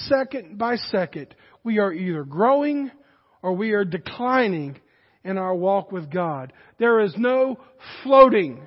second 0.08 0.58
by 0.58 0.76
second, 0.76 1.36
we 1.64 1.80
are 1.80 1.92
either 1.92 2.24
growing 2.24 2.90
or 3.42 3.54
we 3.54 3.72
are 3.72 3.84
declining 3.84 4.80
in 5.24 5.38
our 5.38 5.56
walk 5.56 5.92
with 5.92 6.12
God. 6.12 6.54
There 6.78 7.02
is 7.02 7.14
no 7.18 7.60
floating 8.04 8.62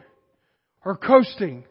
or 0.84 0.96
coasting 0.96 1.64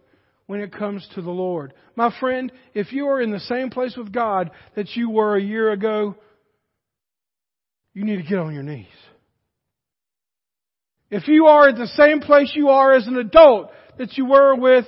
when 0.47 0.61
it 0.61 0.73
comes 0.73 1.07
to 1.15 1.21
the 1.21 1.31
Lord. 1.31 1.73
My 1.95 2.13
friend, 2.19 2.51
if 2.73 2.91
you 2.91 3.07
are 3.07 3.21
in 3.21 3.31
the 3.31 3.39
same 3.39 3.69
place 3.69 3.95
with 3.95 4.11
God 4.11 4.51
that 4.75 4.95
you 4.95 5.09
were 5.09 5.35
a 5.35 5.41
year 5.41 5.71
ago, 5.71 6.15
you 7.93 8.03
need 8.03 8.17
to 8.17 8.23
get 8.23 8.39
on 8.39 8.53
your 8.53 8.63
knees. 8.63 8.87
If 11.09 11.27
you 11.27 11.47
are 11.47 11.69
at 11.69 11.75
the 11.75 11.87
same 11.87 12.21
place 12.21 12.53
you 12.55 12.69
are 12.69 12.93
as 12.93 13.05
an 13.05 13.17
adult 13.17 13.71
that 13.97 14.17
you 14.17 14.25
were 14.25 14.55
with 14.55 14.85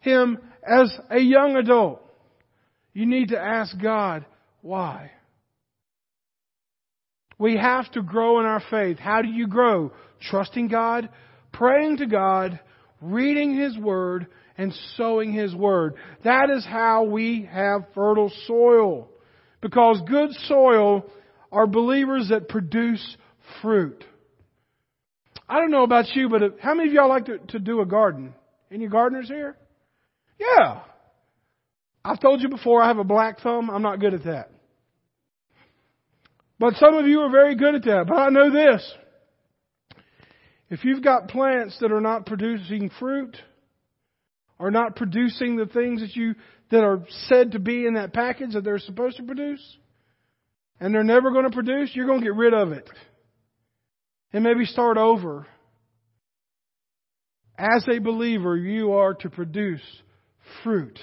Him 0.00 0.38
as 0.62 0.92
a 1.10 1.18
young 1.18 1.56
adult, 1.56 2.02
you 2.92 3.06
need 3.06 3.28
to 3.28 3.38
ask 3.38 3.74
God, 3.80 4.26
why? 4.60 5.10
We 7.42 7.56
have 7.56 7.90
to 7.94 8.02
grow 8.02 8.38
in 8.38 8.46
our 8.46 8.62
faith. 8.70 9.00
How 9.00 9.20
do 9.20 9.26
you 9.26 9.48
grow? 9.48 9.90
Trusting 10.30 10.68
God, 10.68 11.08
praying 11.50 11.96
to 11.96 12.06
God, 12.06 12.60
reading 13.00 13.56
His 13.58 13.76
Word 13.76 14.28
and 14.56 14.72
sowing 14.96 15.32
His 15.32 15.52
Word. 15.52 15.94
That 16.22 16.50
is 16.50 16.64
how 16.64 17.02
we 17.02 17.48
have 17.52 17.88
fertile 17.96 18.30
soil. 18.46 19.08
Because 19.60 20.00
good 20.08 20.30
soil 20.46 21.04
are 21.50 21.66
believers 21.66 22.28
that 22.28 22.48
produce 22.48 23.04
fruit. 23.60 24.04
I 25.48 25.58
don't 25.58 25.72
know 25.72 25.82
about 25.82 26.14
you, 26.14 26.28
but 26.28 26.60
how 26.60 26.74
many 26.74 26.90
of 26.90 26.94
y'all 26.94 27.08
like 27.08 27.24
to, 27.24 27.38
to 27.38 27.58
do 27.58 27.80
a 27.80 27.86
garden? 27.86 28.34
Any 28.70 28.86
gardeners 28.86 29.26
here? 29.26 29.56
Yeah. 30.38 30.82
I've 32.04 32.20
told 32.20 32.40
you 32.40 32.48
before 32.48 32.80
I 32.80 32.86
have 32.86 32.98
a 32.98 33.04
black 33.04 33.40
thumb. 33.40 33.68
I'm 33.68 33.82
not 33.82 33.98
good 33.98 34.14
at 34.14 34.22
that. 34.26 34.52
But 36.62 36.76
some 36.76 36.94
of 36.94 37.08
you 37.08 37.22
are 37.22 37.28
very 37.28 37.56
good 37.56 37.74
at 37.74 37.82
that. 37.86 38.04
But 38.06 38.18
I 38.18 38.28
know 38.28 38.52
this. 38.52 38.94
If 40.70 40.84
you've 40.84 41.02
got 41.02 41.26
plants 41.26 41.76
that 41.80 41.90
are 41.90 42.00
not 42.00 42.24
producing 42.24 42.88
fruit, 43.00 43.36
are 44.60 44.70
not 44.70 44.94
producing 44.94 45.56
the 45.56 45.66
things 45.66 46.02
that 46.02 46.14
you 46.14 46.36
that 46.70 46.84
are 46.84 47.04
said 47.26 47.50
to 47.52 47.58
be 47.58 47.84
in 47.84 47.94
that 47.94 48.14
package 48.14 48.52
that 48.52 48.62
they're 48.62 48.78
supposed 48.78 49.16
to 49.16 49.24
produce, 49.24 49.60
and 50.78 50.94
they're 50.94 51.02
never 51.02 51.32
going 51.32 51.46
to 51.46 51.50
produce, 51.50 51.90
you're 51.94 52.06
going 52.06 52.20
to 52.20 52.26
get 52.26 52.36
rid 52.36 52.54
of 52.54 52.70
it. 52.70 52.88
And 54.32 54.44
maybe 54.44 54.64
start 54.64 54.98
over. 54.98 55.48
As 57.58 57.84
a 57.92 57.98
believer, 57.98 58.56
you 58.56 58.92
are 58.92 59.14
to 59.14 59.30
produce 59.30 59.82
fruit. 60.62 61.00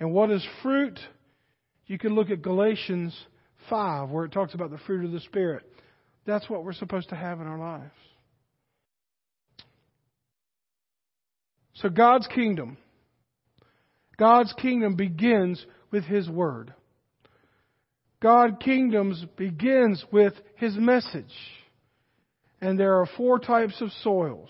And 0.00 0.14
what 0.14 0.30
is 0.30 0.42
fruit? 0.62 0.98
You 1.86 1.98
can 1.98 2.14
look 2.14 2.30
at 2.30 2.40
Galatians 2.40 3.14
5, 3.68 4.10
where 4.10 4.24
it 4.24 4.32
talks 4.32 4.54
about 4.54 4.70
the 4.70 4.78
fruit 4.78 5.04
of 5.04 5.12
the 5.12 5.20
Spirit. 5.20 5.64
That's 6.26 6.48
what 6.48 6.64
we're 6.64 6.72
supposed 6.72 7.10
to 7.10 7.16
have 7.16 7.40
in 7.40 7.46
our 7.46 7.58
lives. 7.58 7.92
So 11.74 11.88
God's 11.88 12.26
kingdom, 12.28 12.76
God's 14.16 14.52
kingdom 14.54 14.94
begins 14.94 15.64
with 15.90 16.04
His 16.04 16.28
Word. 16.28 16.72
God's 18.22 18.54
kingdom 18.60 19.14
begins 19.36 20.02
with 20.10 20.34
His 20.56 20.76
message. 20.76 21.34
And 22.60 22.78
there 22.78 23.00
are 23.00 23.08
four 23.16 23.38
types 23.38 23.80
of 23.82 23.90
soils 24.02 24.48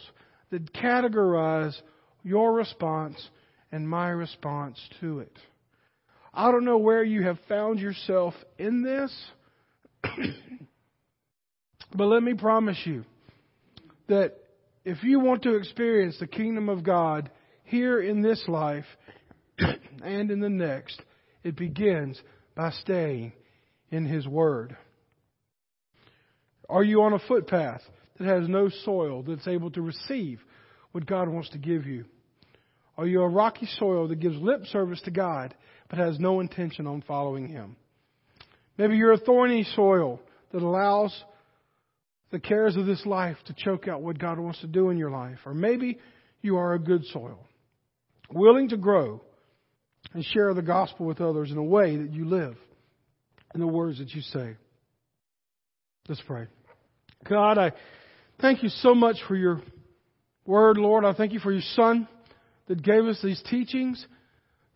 that 0.50 0.72
categorize 0.72 1.74
your 2.22 2.52
response 2.52 3.28
and 3.72 3.88
my 3.88 4.08
response 4.08 4.78
to 5.00 5.18
it. 5.20 5.36
I 6.36 6.50
don't 6.50 6.64
know 6.64 6.78
where 6.78 7.04
you 7.04 7.22
have 7.22 7.38
found 7.48 7.78
yourself 7.78 8.34
in 8.58 8.82
this, 8.82 9.14
but 11.94 12.04
let 12.04 12.24
me 12.24 12.34
promise 12.34 12.80
you 12.84 13.04
that 14.08 14.34
if 14.84 15.04
you 15.04 15.20
want 15.20 15.44
to 15.44 15.54
experience 15.54 16.16
the 16.18 16.26
kingdom 16.26 16.68
of 16.68 16.82
God 16.82 17.30
here 17.62 18.00
in 18.00 18.20
this 18.20 18.42
life 18.48 18.84
and 20.02 20.32
in 20.32 20.40
the 20.40 20.48
next, 20.48 21.00
it 21.44 21.54
begins 21.54 22.20
by 22.56 22.70
staying 22.70 23.32
in 23.92 24.04
His 24.04 24.26
Word. 24.26 24.76
Are 26.68 26.82
you 26.82 27.02
on 27.02 27.12
a 27.12 27.20
footpath 27.20 27.82
that 28.18 28.26
has 28.26 28.48
no 28.48 28.70
soil 28.84 29.22
that's 29.22 29.46
able 29.46 29.70
to 29.70 29.82
receive 29.82 30.40
what 30.90 31.06
God 31.06 31.28
wants 31.28 31.50
to 31.50 31.58
give 31.58 31.86
you? 31.86 32.06
Are 32.98 33.06
you 33.06 33.22
a 33.22 33.28
rocky 33.28 33.68
soil 33.78 34.08
that 34.08 34.20
gives 34.20 34.36
lip 34.36 34.66
service 34.66 35.00
to 35.02 35.12
God 35.12 35.54
but 35.94 36.04
has 36.04 36.18
no 36.18 36.40
intention 36.40 36.86
on 36.86 37.02
following 37.06 37.48
Him? 37.48 37.76
Maybe 38.76 38.96
you're 38.96 39.12
a 39.12 39.18
thorny 39.18 39.64
soil 39.76 40.20
that 40.52 40.62
allows 40.62 41.14
the 42.32 42.40
cares 42.40 42.76
of 42.76 42.86
this 42.86 43.04
life 43.06 43.36
to 43.46 43.54
choke 43.56 43.86
out 43.86 44.02
what 44.02 44.18
God 44.18 44.38
wants 44.40 44.60
to 44.60 44.66
do 44.66 44.90
in 44.90 44.98
your 44.98 45.10
life. 45.10 45.38
Or 45.46 45.54
maybe 45.54 45.98
you 46.42 46.56
are 46.56 46.74
a 46.74 46.78
good 46.80 47.04
soil, 47.06 47.38
willing 48.32 48.70
to 48.70 48.76
grow 48.76 49.22
and 50.12 50.24
share 50.24 50.52
the 50.52 50.62
gospel 50.62 51.06
with 51.06 51.20
others 51.20 51.52
in 51.52 51.58
a 51.58 51.62
way 51.62 51.96
that 51.96 52.12
you 52.12 52.24
live, 52.24 52.56
in 53.54 53.60
the 53.60 53.66
words 53.66 53.98
that 53.98 54.10
you 54.10 54.22
say. 54.22 54.56
Let's 56.08 56.22
pray. 56.26 56.46
God, 57.28 57.56
I 57.56 57.72
thank 58.40 58.64
you 58.64 58.68
so 58.68 58.96
much 58.96 59.16
for 59.28 59.36
your 59.36 59.62
word, 60.44 60.76
Lord. 60.76 61.04
I 61.04 61.14
thank 61.14 61.32
you 61.32 61.40
for 61.40 61.52
your 61.52 61.62
Son 61.74 62.08
that 62.66 62.82
gave 62.82 63.04
us 63.04 63.20
these 63.22 63.42
teachings. 63.48 64.04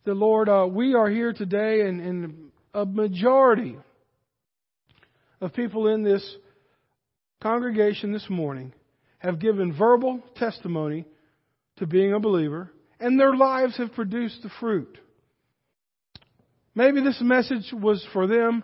The 0.09 0.15
Lord, 0.15 0.49
uh, 0.49 0.65
we 0.67 0.95
are 0.95 1.07
here 1.07 1.33
today, 1.33 1.81
and, 1.81 2.01
and 2.01 2.51
a 2.73 2.83
majority 2.83 3.77
of 5.39 5.53
people 5.53 5.87
in 5.87 6.01
this 6.01 6.27
congregation 7.43 8.11
this 8.11 8.25
morning 8.27 8.73
have 9.19 9.37
given 9.37 9.71
verbal 9.71 10.23
testimony 10.35 11.05
to 11.77 11.85
being 11.85 12.13
a 12.13 12.19
believer, 12.19 12.71
and 12.99 13.19
their 13.19 13.35
lives 13.35 13.77
have 13.77 13.93
produced 13.93 14.41
the 14.41 14.49
fruit. 14.59 14.97
Maybe 16.73 17.03
this 17.03 17.21
message 17.21 17.71
was 17.71 18.03
for 18.11 18.25
them 18.25 18.63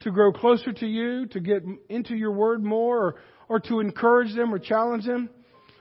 to 0.00 0.10
grow 0.10 0.32
closer 0.32 0.72
to 0.72 0.86
you, 0.88 1.26
to 1.26 1.38
get 1.38 1.62
into 1.88 2.16
your 2.16 2.32
word 2.32 2.64
more, 2.64 2.98
or, 2.98 3.14
or 3.48 3.60
to 3.60 3.78
encourage 3.78 4.34
them 4.34 4.52
or 4.52 4.58
challenge 4.58 5.06
them. 5.06 5.30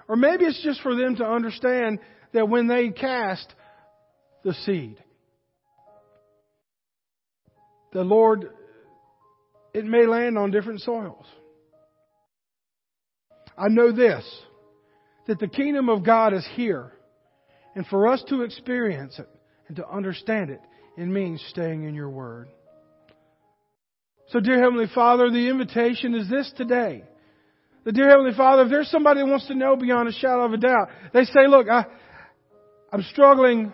Or 0.07 0.15
maybe 0.15 0.45
it's 0.45 0.63
just 0.63 0.81
for 0.81 0.93
them 0.93 1.15
to 1.15 1.25
understand 1.25 1.97
that 2.31 2.47
when 2.47 2.67
they 2.67 2.89
cast 2.89 3.55
the 4.43 4.53
seed, 4.65 4.97
the 7.91 8.03
Lord, 8.03 8.49
it 9.73 9.85
may 9.85 10.05
land 10.05 10.37
on 10.37 10.51
different 10.51 10.81
soils. 10.81 11.25
I 13.57 13.67
know 13.67 13.91
this, 13.91 14.23
that 15.27 15.39
the 15.39 15.47
kingdom 15.47 15.89
of 15.89 16.05
God 16.05 16.33
is 16.33 16.47
here. 16.53 16.93
And 17.75 17.85
for 17.87 18.07
us 18.07 18.23
to 18.29 18.41
experience 18.41 19.19
it 19.19 19.29
and 19.67 19.77
to 19.77 19.87
understand 19.87 20.49
it, 20.49 20.61
it 20.97 21.05
means 21.05 21.43
staying 21.49 21.83
in 21.83 21.93
your 21.93 22.09
word. 22.09 22.49
So, 24.29 24.39
dear 24.39 24.61
Heavenly 24.61 24.87
Father, 24.93 25.29
the 25.29 25.49
invitation 25.49 26.13
is 26.13 26.29
this 26.29 26.51
today. 26.55 27.03
The 27.85 27.91
dear 27.91 28.09
Heavenly 28.09 28.33
Father, 28.35 28.63
if 28.63 28.69
there's 28.69 28.91
somebody 28.91 29.21
that 29.21 29.27
wants 29.27 29.47
to 29.47 29.55
know 29.55 29.75
beyond 29.75 30.09
a 30.09 30.11
shadow 30.11 30.45
of 30.45 30.53
a 30.53 30.57
doubt, 30.57 30.89
they 31.13 31.23
say, 31.25 31.47
look, 31.47 31.67
I, 31.69 31.85
I'm 32.91 33.03
struggling 33.11 33.73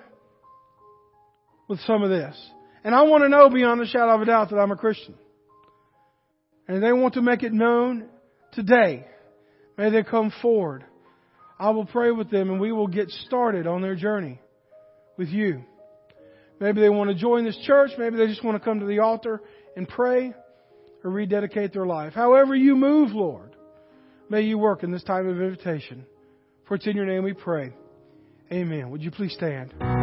with 1.67 1.79
some 1.81 2.03
of 2.03 2.09
this. 2.09 2.35
And 2.83 2.93
I 2.93 3.03
want 3.03 3.23
to 3.23 3.29
know 3.29 3.49
beyond 3.49 3.81
a 3.81 3.87
shadow 3.87 4.15
of 4.15 4.21
a 4.21 4.25
doubt 4.25 4.51
that 4.51 4.57
I'm 4.57 4.71
a 4.71 4.75
Christian. 4.75 5.15
And 6.67 6.81
they 6.81 6.93
want 6.93 7.15
to 7.15 7.21
make 7.21 7.43
it 7.43 7.53
known 7.53 8.05
today. 8.51 9.05
May 9.77 9.89
they 9.89 10.03
come 10.03 10.31
forward. 10.41 10.85
I 11.59 11.69
will 11.71 11.85
pray 11.85 12.11
with 12.11 12.29
them 12.29 12.49
and 12.49 12.59
we 12.59 12.71
will 12.71 12.87
get 12.87 13.09
started 13.09 13.67
on 13.67 13.81
their 13.81 13.95
journey 13.95 14.39
with 15.17 15.29
you. 15.29 15.63
Maybe 16.59 16.81
they 16.81 16.89
want 16.89 17.09
to 17.09 17.15
join 17.15 17.43
this 17.43 17.57
church. 17.65 17.91
Maybe 17.97 18.17
they 18.17 18.27
just 18.27 18.43
want 18.43 18.61
to 18.61 18.63
come 18.63 18.79
to 18.79 18.85
the 18.85 18.99
altar 18.99 19.41
and 19.75 19.87
pray 19.87 20.33
or 21.03 21.11
rededicate 21.11 21.73
their 21.73 21.85
life. 21.85 22.13
However 22.13 22.55
you 22.55 22.75
move, 22.75 23.11
Lord, 23.11 23.55
may 24.29 24.41
you 24.41 24.57
work 24.57 24.83
in 24.83 24.91
this 24.91 25.03
time 25.03 25.27
of 25.27 25.41
invitation. 25.41 26.05
For 26.67 26.75
it's 26.75 26.87
in 26.87 26.95
your 26.95 27.05
name 27.05 27.23
we 27.23 27.33
pray. 27.33 27.73
Amen. 28.51 28.89
Would 28.89 29.01
you 29.01 29.11
please 29.11 29.33
stand? 29.33 29.94